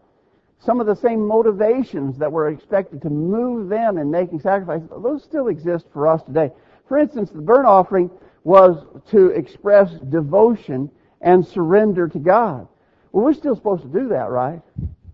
some 0.59 0.79
of 0.79 0.85
the 0.85 0.95
same 0.95 1.25
motivations 1.25 2.19
that 2.19 2.31
were 2.31 2.49
expected 2.49 3.01
to 3.01 3.09
move 3.09 3.67
them 3.67 3.97
in 3.97 4.11
making 4.11 4.41
sacrifices, 4.41 4.87
those 5.01 5.23
still 5.23 5.47
exist 5.47 5.87
for 5.91 6.07
us 6.07 6.21
today. 6.23 6.51
For 6.87 6.99
instance, 6.99 7.31
the 7.31 7.41
burnt 7.41 7.65
offering 7.65 8.11
was 8.43 8.85
to 9.09 9.27
express 9.27 9.91
devotion 10.09 10.91
and 11.21 11.45
surrender 11.45 12.07
to 12.07 12.19
God. 12.19 12.67
Well, 13.11 13.25
we're 13.25 13.33
still 13.33 13.55
supposed 13.55 13.83
to 13.83 13.87
do 13.87 14.09
that, 14.09 14.29
right? 14.29 14.61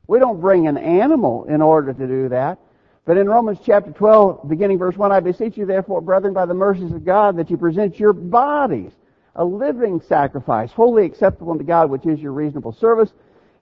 We 0.07 0.19
don't 0.19 0.41
bring 0.41 0.67
an 0.67 0.77
animal 0.77 1.45
in 1.45 1.61
order 1.61 1.93
to 1.93 2.07
do 2.07 2.29
that. 2.29 2.59
But 3.05 3.17
in 3.17 3.27
Romans 3.29 3.59
chapter 3.65 3.91
12, 3.91 4.49
beginning 4.49 4.77
verse 4.77 4.97
1, 4.97 5.13
I 5.13 5.21
beseech 5.21 5.55
you 5.55 5.65
therefore, 5.65 6.01
brethren, 6.01 6.33
by 6.33 6.45
the 6.45 6.53
mercies 6.53 6.91
of 6.91 7.05
God, 7.05 7.37
that 7.37 7.49
you 7.49 7.57
present 7.57 7.99
your 7.99 8.11
bodies 8.11 8.91
a 9.37 9.45
living 9.45 10.01
sacrifice, 10.01 10.71
wholly 10.71 11.05
acceptable 11.05 11.51
unto 11.51 11.63
God, 11.63 11.89
which 11.89 12.05
is 12.05 12.19
your 12.19 12.33
reasonable 12.33 12.73
service. 12.73 13.13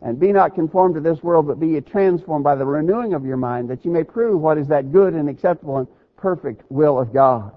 And 0.02 0.20
be 0.20 0.32
not 0.32 0.56
conformed 0.56 0.96
to 0.96 1.02
this 1.02 1.24
world, 1.24 1.48
but 1.48 1.60
be 1.60 1.70
ye 1.70 1.82
transformed 1.82 2.44
by 2.44 2.56
the 2.56 2.66
renewing 2.66 3.14
of 3.14 3.26
your 3.26 3.38
mind, 3.38 3.70
that 3.70 3.86
you 3.86 3.92
may 3.92 4.04
prove 4.04 4.40
what 4.40 4.58
is 4.58 4.68
that 4.68 4.92
good 4.92 5.14
and 5.14 5.30
acceptable 5.30 5.78
and 5.78 5.88
perfect 6.18 6.64
will 6.70 7.00
of 7.00 7.14
God. 7.14 7.52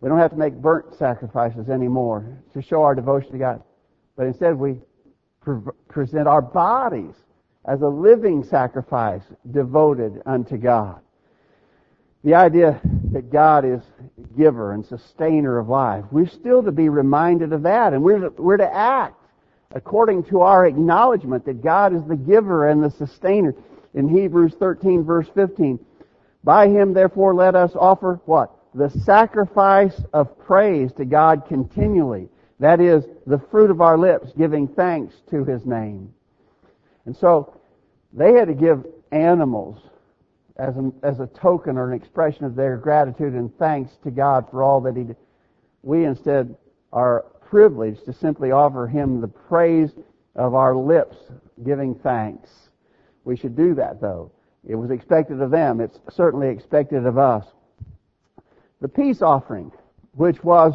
We 0.00 0.08
don't 0.08 0.18
have 0.18 0.32
to 0.32 0.36
make 0.36 0.54
burnt 0.54 0.94
sacrifices 0.94 1.70
anymore 1.70 2.26
to 2.52 2.60
show 2.60 2.82
our 2.82 2.94
devotion 2.94 3.32
to 3.32 3.38
God. 3.38 3.62
But 4.16 4.26
instead 4.26 4.58
we 4.58 4.80
pre- 5.40 5.72
present 5.88 6.28
our 6.28 6.42
bodies 6.42 7.14
as 7.64 7.80
a 7.80 7.88
living 7.88 8.44
sacrifice 8.44 9.22
devoted 9.50 10.20
unto 10.26 10.58
God. 10.58 11.00
The 12.22 12.34
idea 12.34 12.80
that 13.12 13.30
God 13.30 13.64
is 13.64 13.80
giver 14.36 14.72
and 14.72 14.84
sustainer 14.84 15.58
of 15.58 15.68
life. 15.68 16.04
We're 16.10 16.28
still 16.28 16.62
to 16.62 16.72
be 16.72 16.88
reminded 16.88 17.52
of 17.52 17.62
that 17.62 17.92
and 17.92 18.02
we're 18.02 18.28
to, 18.28 18.42
we're 18.42 18.56
to 18.56 18.74
act 18.74 19.20
according 19.74 20.24
to 20.24 20.40
our 20.40 20.66
acknowledgement 20.66 21.44
that 21.46 21.62
God 21.62 21.94
is 21.94 22.04
the 22.04 22.16
giver 22.16 22.68
and 22.68 22.82
the 22.82 22.90
sustainer. 22.90 23.54
In 23.94 24.08
Hebrews 24.08 24.54
13 24.58 25.04
verse 25.04 25.28
15, 25.34 25.78
by 26.44 26.68
him 26.68 26.92
therefore 26.92 27.34
let 27.34 27.54
us 27.54 27.72
offer 27.74 28.20
what? 28.26 28.54
The 28.74 28.90
sacrifice 28.90 30.00
of 30.12 30.38
praise 30.38 30.92
to 30.94 31.04
God 31.04 31.46
continually. 31.48 32.28
That 32.60 32.80
is 32.80 33.04
the 33.26 33.38
fruit 33.50 33.70
of 33.70 33.80
our 33.80 33.98
lips 33.98 34.32
giving 34.36 34.68
thanks 34.68 35.14
to 35.30 35.44
his 35.44 35.64
name. 35.64 36.12
And 37.06 37.16
so 37.16 37.60
they 38.12 38.32
had 38.32 38.48
to 38.48 38.54
give 38.54 38.86
animals 39.10 39.78
as 40.56 40.76
a, 40.76 40.92
as 41.02 41.20
a 41.20 41.26
token 41.26 41.76
or 41.76 41.90
an 41.90 42.00
expression 42.00 42.44
of 42.44 42.54
their 42.54 42.76
gratitude 42.76 43.34
and 43.34 43.56
thanks 43.58 43.92
to 44.04 44.10
God 44.10 44.46
for 44.50 44.62
all 44.62 44.80
that 44.82 44.96
He 44.96 45.04
did. 45.04 45.16
We 45.82 46.04
instead 46.04 46.56
are 46.92 47.26
privileged 47.48 48.04
to 48.06 48.12
simply 48.12 48.52
offer 48.52 48.86
Him 48.86 49.20
the 49.20 49.28
praise 49.28 49.90
of 50.34 50.54
our 50.54 50.74
lips, 50.74 51.16
giving 51.64 51.94
thanks. 51.94 52.50
We 53.24 53.36
should 53.36 53.56
do 53.56 53.74
that 53.74 54.00
though. 54.00 54.30
It 54.66 54.76
was 54.76 54.90
expected 54.90 55.40
of 55.42 55.50
them. 55.50 55.80
It's 55.80 55.98
certainly 56.10 56.48
expected 56.48 57.06
of 57.06 57.18
us. 57.18 57.44
The 58.80 58.88
peace 58.88 59.22
offering, 59.22 59.72
which 60.12 60.42
was 60.42 60.74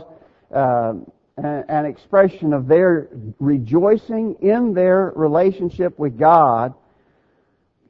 uh, 0.54 0.94
an 1.38 1.86
expression 1.86 2.54
of 2.54 2.68
their 2.68 3.10
rejoicing 3.40 4.36
in 4.42 4.74
their 4.74 5.12
relationship 5.16 5.98
with 5.98 6.18
God, 6.18 6.74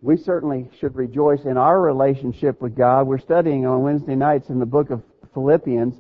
we 0.02 0.16
certainly 0.18 0.70
should 0.80 0.96
rejoice 0.96 1.44
in 1.44 1.58
our 1.58 1.82
relationship 1.82 2.62
with 2.62 2.76
God. 2.76 3.08
We're 3.08 3.20
studying 3.20 3.66
on 3.66 3.82
Wednesday 3.82 4.16
nights 4.16 4.50
in 4.50 4.60
the 4.60 4.66
book 4.66 4.92
of 4.92 5.04
Philippians, 5.34 5.96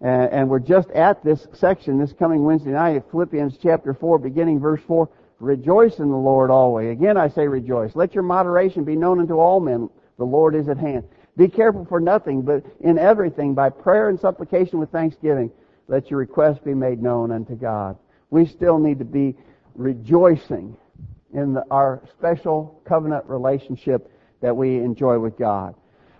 and 0.00 0.48
we're 0.48 0.60
just 0.60 0.88
at 0.90 1.24
this 1.24 1.46
section 1.52 1.98
this 1.98 2.12
coming 2.12 2.44
Wednesday 2.44 2.70
night, 2.70 3.02
Philippians 3.10 3.58
chapter 3.60 3.92
4, 3.92 4.18
beginning 4.18 4.60
verse 4.60 4.80
4. 4.86 5.08
Rejoice 5.40 5.98
in 5.98 6.10
the 6.10 6.16
Lord 6.16 6.50
always. 6.50 6.92
Again, 6.92 7.16
I 7.16 7.28
say 7.28 7.48
rejoice. 7.48 7.96
Let 7.96 8.14
your 8.14 8.22
moderation 8.22 8.84
be 8.84 8.94
known 8.94 9.20
unto 9.20 9.38
all 9.38 9.58
men. 9.58 9.88
The 10.18 10.24
Lord 10.24 10.54
is 10.54 10.68
at 10.68 10.76
hand. 10.76 11.04
Be 11.36 11.48
careful 11.48 11.86
for 11.86 11.98
nothing, 11.98 12.42
but 12.42 12.64
in 12.80 12.98
everything, 12.98 13.54
by 13.54 13.70
prayer 13.70 14.10
and 14.10 14.20
supplication 14.20 14.78
with 14.78 14.90
thanksgiving, 14.90 15.50
let 15.88 16.10
your 16.10 16.18
requests 16.18 16.58
be 16.58 16.74
made 16.74 17.02
known 17.02 17.32
unto 17.32 17.54
God. 17.54 17.96
We 18.28 18.46
still 18.46 18.78
need 18.78 18.98
to 18.98 19.04
be 19.04 19.34
rejoicing 19.74 20.76
in 21.32 21.54
the, 21.54 21.64
our 21.70 22.02
special 22.10 22.80
covenant 22.84 23.24
relationship 23.26 24.10
that 24.40 24.56
we 24.56 24.76
enjoy 24.76 25.18
with 25.18 25.38
God. 25.38 25.74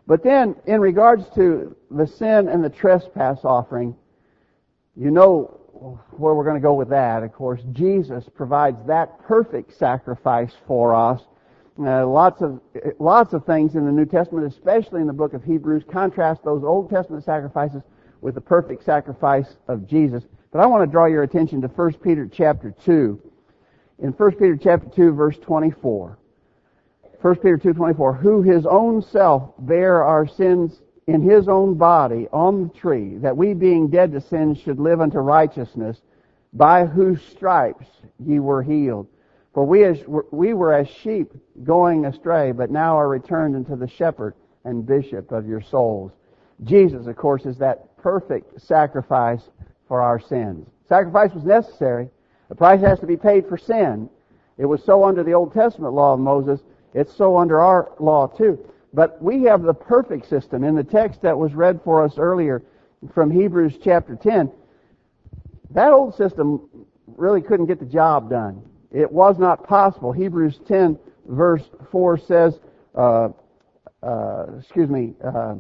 But 0.06 0.22
then, 0.22 0.56
in 0.66 0.80
regards 0.80 1.24
to 1.36 1.76
the 1.90 2.06
sin 2.06 2.48
and 2.48 2.64
the 2.64 2.70
trespass 2.70 3.38
offering, 3.44 3.94
you 4.96 5.10
know 5.10 5.60
where 6.10 6.34
we're 6.34 6.44
going 6.44 6.60
to 6.60 6.62
go 6.62 6.74
with 6.74 6.88
that. 6.90 7.22
Of 7.22 7.32
course, 7.32 7.60
Jesus 7.72 8.24
provides 8.34 8.76
that 8.86 9.20
perfect 9.20 9.76
sacrifice 9.78 10.52
for 10.66 10.94
us. 10.94 11.22
Uh, 11.78 12.06
lots 12.06 12.42
of 12.42 12.60
lots 12.98 13.32
of 13.32 13.46
things 13.46 13.74
in 13.74 13.86
the 13.86 13.92
New 13.92 14.04
Testament, 14.04 14.46
especially 14.46 15.00
in 15.00 15.06
the 15.06 15.12
book 15.12 15.32
of 15.32 15.42
Hebrews, 15.42 15.84
contrast 15.90 16.44
those 16.44 16.62
Old 16.62 16.90
Testament 16.90 17.24
sacrifices 17.24 17.82
with 18.20 18.34
the 18.34 18.40
perfect 18.40 18.84
sacrifice 18.84 19.56
of 19.68 19.86
Jesus. 19.86 20.24
But 20.52 20.60
I 20.60 20.66
want 20.66 20.82
to 20.82 20.90
draw 20.90 21.06
your 21.06 21.22
attention 21.22 21.62
to 21.62 21.68
1 21.68 21.94
Peter 21.94 22.28
chapter 22.30 22.74
2 22.84 23.29
in 24.00 24.12
1 24.12 24.30
Peter 24.32 24.56
chapter 24.56 24.88
2 24.88 25.12
verse 25.12 25.38
24. 25.38 26.18
1 27.20 27.34
Peter 27.36 27.58
2:24, 27.58 28.16
who 28.16 28.40
his 28.40 28.64
own 28.64 29.02
self 29.02 29.52
bare 29.58 30.02
our 30.02 30.26
sins 30.26 30.80
in 31.06 31.20
his 31.20 31.48
own 31.48 31.74
body 31.74 32.28
on 32.32 32.62
the 32.62 32.68
tree, 32.70 33.16
that 33.18 33.36
we 33.36 33.52
being 33.52 33.88
dead 33.88 34.12
to 34.12 34.20
sin 34.20 34.54
should 34.54 34.80
live 34.80 35.00
unto 35.00 35.18
righteousness, 35.18 36.00
by 36.52 36.86
whose 36.86 37.20
stripes 37.22 37.86
ye 38.18 38.38
were 38.38 38.62
healed. 38.62 39.06
For 39.52 39.64
we 39.66 39.84
as 39.84 40.02
we 40.30 40.54
were 40.54 40.72
as 40.72 40.88
sheep 40.88 41.32
going 41.64 42.06
astray, 42.06 42.52
but 42.52 42.70
now 42.70 42.96
are 42.96 43.08
returned 43.08 43.54
unto 43.54 43.76
the 43.76 43.88
shepherd 43.88 44.34
and 44.64 44.86
bishop 44.86 45.30
of 45.32 45.46
your 45.46 45.60
souls. 45.60 46.12
Jesus, 46.62 47.06
of 47.06 47.16
course, 47.16 47.44
is 47.44 47.58
that 47.58 47.96
perfect 47.96 48.60
sacrifice 48.60 49.50
for 49.88 50.00
our 50.00 50.20
sins. 50.20 50.68
Sacrifice 50.88 51.34
was 51.34 51.44
necessary, 51.44 52.08
the 52.50 52.56
price 52.56 52.80
has 52.80 52.98
to 52.98 53.06
be 53.06 53.16
paid 53.16 53.48
for 53.48 53.56
sin. 53.56 54.10
It 54.58 54.66
was 54.66 54.84
so 54.84 55.04
under 55.04 55.22
the 55.22 55.32
Old 55.32 55.54
Testament 55.54 55.94
law 55.94 56.12
of 56.14 56.20
Moses. 56.20 56.60
It's 56.92 57.14
so 57.14 57.38
under 57.38 57.60
our 57.60 57.92
law 58.00 58.26
too. 58.26 58.58
But 58.92 59.22
we 59.22 59.44
have 59.44 59.62
the 59.62 59.72
perfect 59.72 60.28
system. 60.28 60.64
In 60.64 60.74
the 60.74 60.84
text 60.84 61.22
that 61.22 61.38
was 61.38 61.54
read 61.54 61.80
for 61.84 62.04
us 62.04 62.18
earlier 62.18 62.62
from 63.14 63.30
Hebrews 63.30 63.78
chapter 63.82 64.16
10, 64.16 64.50
that 65.70 65.92
old 65.92 66.16
system 66.16 66.68
really 67.16 67.40
couldn't 67.40 67.66
get 67.66 67.78
the 67.78 67.86
job 67.86 68.28
done. 68.28 68.60
It 68.90 69.10
was 69.10 69.38
not 69.38 69.66
possible. 69.66 70.10
Hebrews 70.10 70.58
10 70.66 70.98
verse 71.28 71.62
4 71.92 72.18
says, 72.18 72.58
uh, 72.96 73.28
uh, 74.02 74.46
excuse 74.58 74.90
me, 74.90 75.14
uh, 75.24 75.54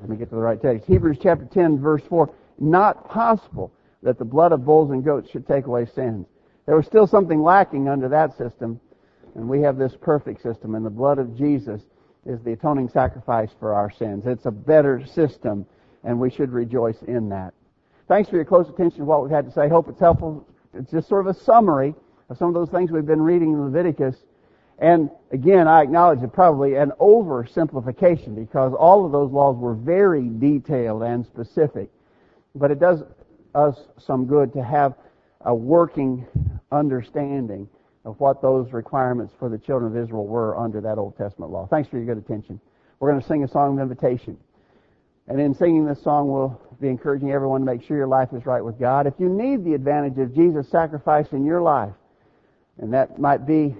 let 0.00 0.08
me 0.08 0.16
get 0.16 0.30
to 0.30 0.34
the 0.34 0.40
right 0.40 0.60
text. 0.60 0.86
Hebrews 0.86 1.18
chapter 1.22 1.44
10 1.44 1.78
verse 1.78 2.02
4, 2.08 2.32
not 2.58 3.06
possible 3.06 3.70
that 4.02 4.18
the 4.18 4.24
blood 4.24 4.52
of 4.52 4.64
bulls 4.64 4.90
and 4.90 5.04
goats 5.04 5.30
should 5.30 5.46
take 5.46 5.66
away 5.66 5.86
sins. 5.86 6.26
There 6.66 6.76
was 6.76 6.86
still 6.86 7.06
something 7.06 7.42
lacking 7.42 7.88
under 7.88 8.08
that 8.08 8.36
system, 8.36 8.80
and 9.34 9.48
we 9.48 9.60
have 9.62 9.76
this 9.76 9.96
perfect 10.00 10.42
system, 10.42 10.74
and 10.74 10.84
the 10.84 10.90
blood 10.90 11.18
of 11.18 11.36
Jesus 11.36 11.82
is 12.26 12.40
the 12.42 12.52
atoning 12.52 12.88
sacrifice 12.88 13.50
for 13.58 13.74
our 13.74 13.90
sins. 13.90 14.24
It's 14.26 14.46
a 14.46 14.50
better 14.50 15.04
system, 15.06 15.66
and 16.04 16.18
we 16.18 16.30
should 16.30 16.52
rejoice 16.52 17.02
in 17.02 17.28
that. 17.30 17.54
Thanks 18.08 18.28
for 18.28 18.36
your 18.36 18.44
close 18.44 18.68
attention 18.68 19.00
to 19.00 19.04
what 19.04 19.22
we've 19.22 19.30
had 19.30 19.46
to 19.46 19.52
say. 19.52 19.68
Hope 19.68 19.88
it's 19.88 20.00
helpful. 20.00 20.46
It's 20.74 20.90
just 20.90 21.08
sort 21.08 21.26
of 21.26 21.36
a 21.36 21.38
summary 21.40 21.94
of 22.28 22.38
some 22.38 22.48
of 22.48 22.54
those 22.54 22.70
things 22.70 22.90
we've 22.90 23.06
been 23.06 23.22
reading 23.22 23.52
in 23.52 23.64
Leviticus. 23.64 24.16
And 24.78 25.10
again, 25.30 25.68
I 25.68 25.82
acknowledge 25.82 26.22
it 26.22 26.32
probably 26.32 26.74
an 26.74 26.92
oversimplification 27.00 28.34
because 28.34 28.72
all 28.72 29.04
of 29.04 29.12
those 29.12 29.30
laws 29.30 29.56
were 29.56 29.74
very 29.74 30.28
detailed 30.28 31.02
and 31.02 31.26
specific. 31.26 31.90
But 32.54 32.70
it 32.70 32.80
does 32.80 33.02
us 33.54 33.76
some 33.98 34.26
good 34.26 34.52
to 34.54 34.62
have 34.62 34.94
a 35.42 35.54
working 35.54 36.26
understanding 36.70 37.68
of 38.04 38.18
what 38.18 38.40
those 38.40 38.72
requirements 38.72 39.34
for 39.38 39.48
the 39.48 39.58
children 39.58 39.96
of 39.96 40.02
Israel 40.02 40.26
were 40.26 40.56
under 40.56 40.80
that 40.80 40.98
Old 40.98 41.16
Testament 41.16 41.50
law. 41.50 41.66
Thanks 41.66 41.88
for 41.88 41.96
your 41.98 42.06
good 42.06 42.22
attention. 42.22 42.60
We're 42.98 43.10
going 43.10 43.20
to 43.22 43.28
sing 43.28 43.44
a 43.44 43.48
song 43.48 43.78
of 43.78 43.82
invitation. 43.82 44.36
And 45.28 45.40
in 45.40 45.54
singing 45.54 45.86
this 45.86 46.02
song, 46.02 46.30
we'll 46.30 46.60
be 46.80 46.88
encouraging 46.88 47.30
everyone 47.30 47.60
to 47.60 47.66
make 47.66 47.82
sure 47.82 47.96
your 47.96 48.06
life 48.06 48.30
is 48.32 48.46
right 48.46 48.64
with 48.64 48.78
God. 48.78 49.06
If 49.06 49.14
you 49.18 49.28
need 49.28 49.64
the 49.64 49.74
advantage 49.74 50.18
of 50.18 50.34
Jesus' 50.34 50.68
sacrifice 50.68 51.26
in 51.32 51.44
your 51.44 51.62
life, 51.62 51.92
and 52.78 52.92
that 52.94 53.18
might 53.18 53.46
be 53.46 53.76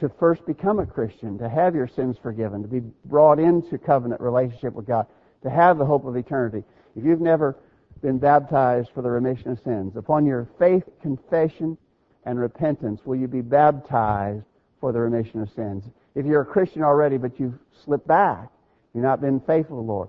to 0.00 0.08
first 0.18 0.44
become 0.46 0.78
a 0.78 0.86
Christian, 0.86 1.38
to 1.38 1.48
have 1.48 1.74
your 1.74 1.88
sins 1.88 2.16
forgiven, 2.22 2.62
to 2.62 2.68
be 2.68 2.80
brought 3.04 3.38
into 3.38 3.78
covenant 3.78 4.20
relationship 4.20 4.74
with 4.74 4.86
God, 4.86 5.06
to 5.42 5.50
have 5.50 5.78
the 5.78 5.84
hope 5.84 6.04
of 6.04 6.16
eternity. 6.16 6.64
If 6.96 7.04
you've 7.04 7.20
never 7.20 7.56
been 8.02 8.18
baptized 8.18 8.90
for 8.94 9.02
the 9.02 9.10
remission 9.10 9.50
of 9.50 9.60
sins, 9.64 9.96
upon 9.96 10.24
your 10.24 10.48
faith, 10.58 10.84
confession, 11.02 11.76
and 12.24 12.38
repentance 12.38 13.00
will 13.04 13.16
you 13.16 13.28
be 13.28 13.40
baptized 13.40 14.44
for 14.80 14.92
the 14.92 15.00
remission 15.00 15.40
of 15.40 15.50
sins. 15.50 15.84
If 16.14 16.26
you're 16.26 16.42
a 16.42 16.46
Christian 16.46 16.82
already, 16.82 17.16
but 17.16 17.38
you've 17.38 17.58
slipped 17.84 18.06
back, 18.06 18.50
you've 18.94 19.04
not 19.04 19.20
been 19.20 19.40
faithful 19.40 19.76
to 19.76 19.86
the 19.86 19.92
Lord, 19.92 20.08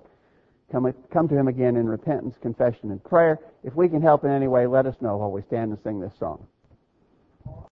come, 0.70 0.92
come 1.12 1.28
to 1.28 1.36
Him 1.36 1.48
again 1.48 1.76
in 1.76 1.88
repentance, 1.88 2.36
confession, 2.40 2.90
and 2.90 3.02
prayer. 3.02 3.38
If 3.64 3.74
we 3.74 3.88
can 3.88 4.02
help 4.02 4.24
in 4.24 4.30
any 4.30 4.48
way, 4.48 4.66
let 4.66 4.86
us 4.86 4.96
know 5.00 5.16
while 5.16 5.30
we 5.30 5.42
stand 5.42 5.70
and 5.70 5.78
sing 5.82 6.00
this 6.00 6.12
song. 6.18 6.46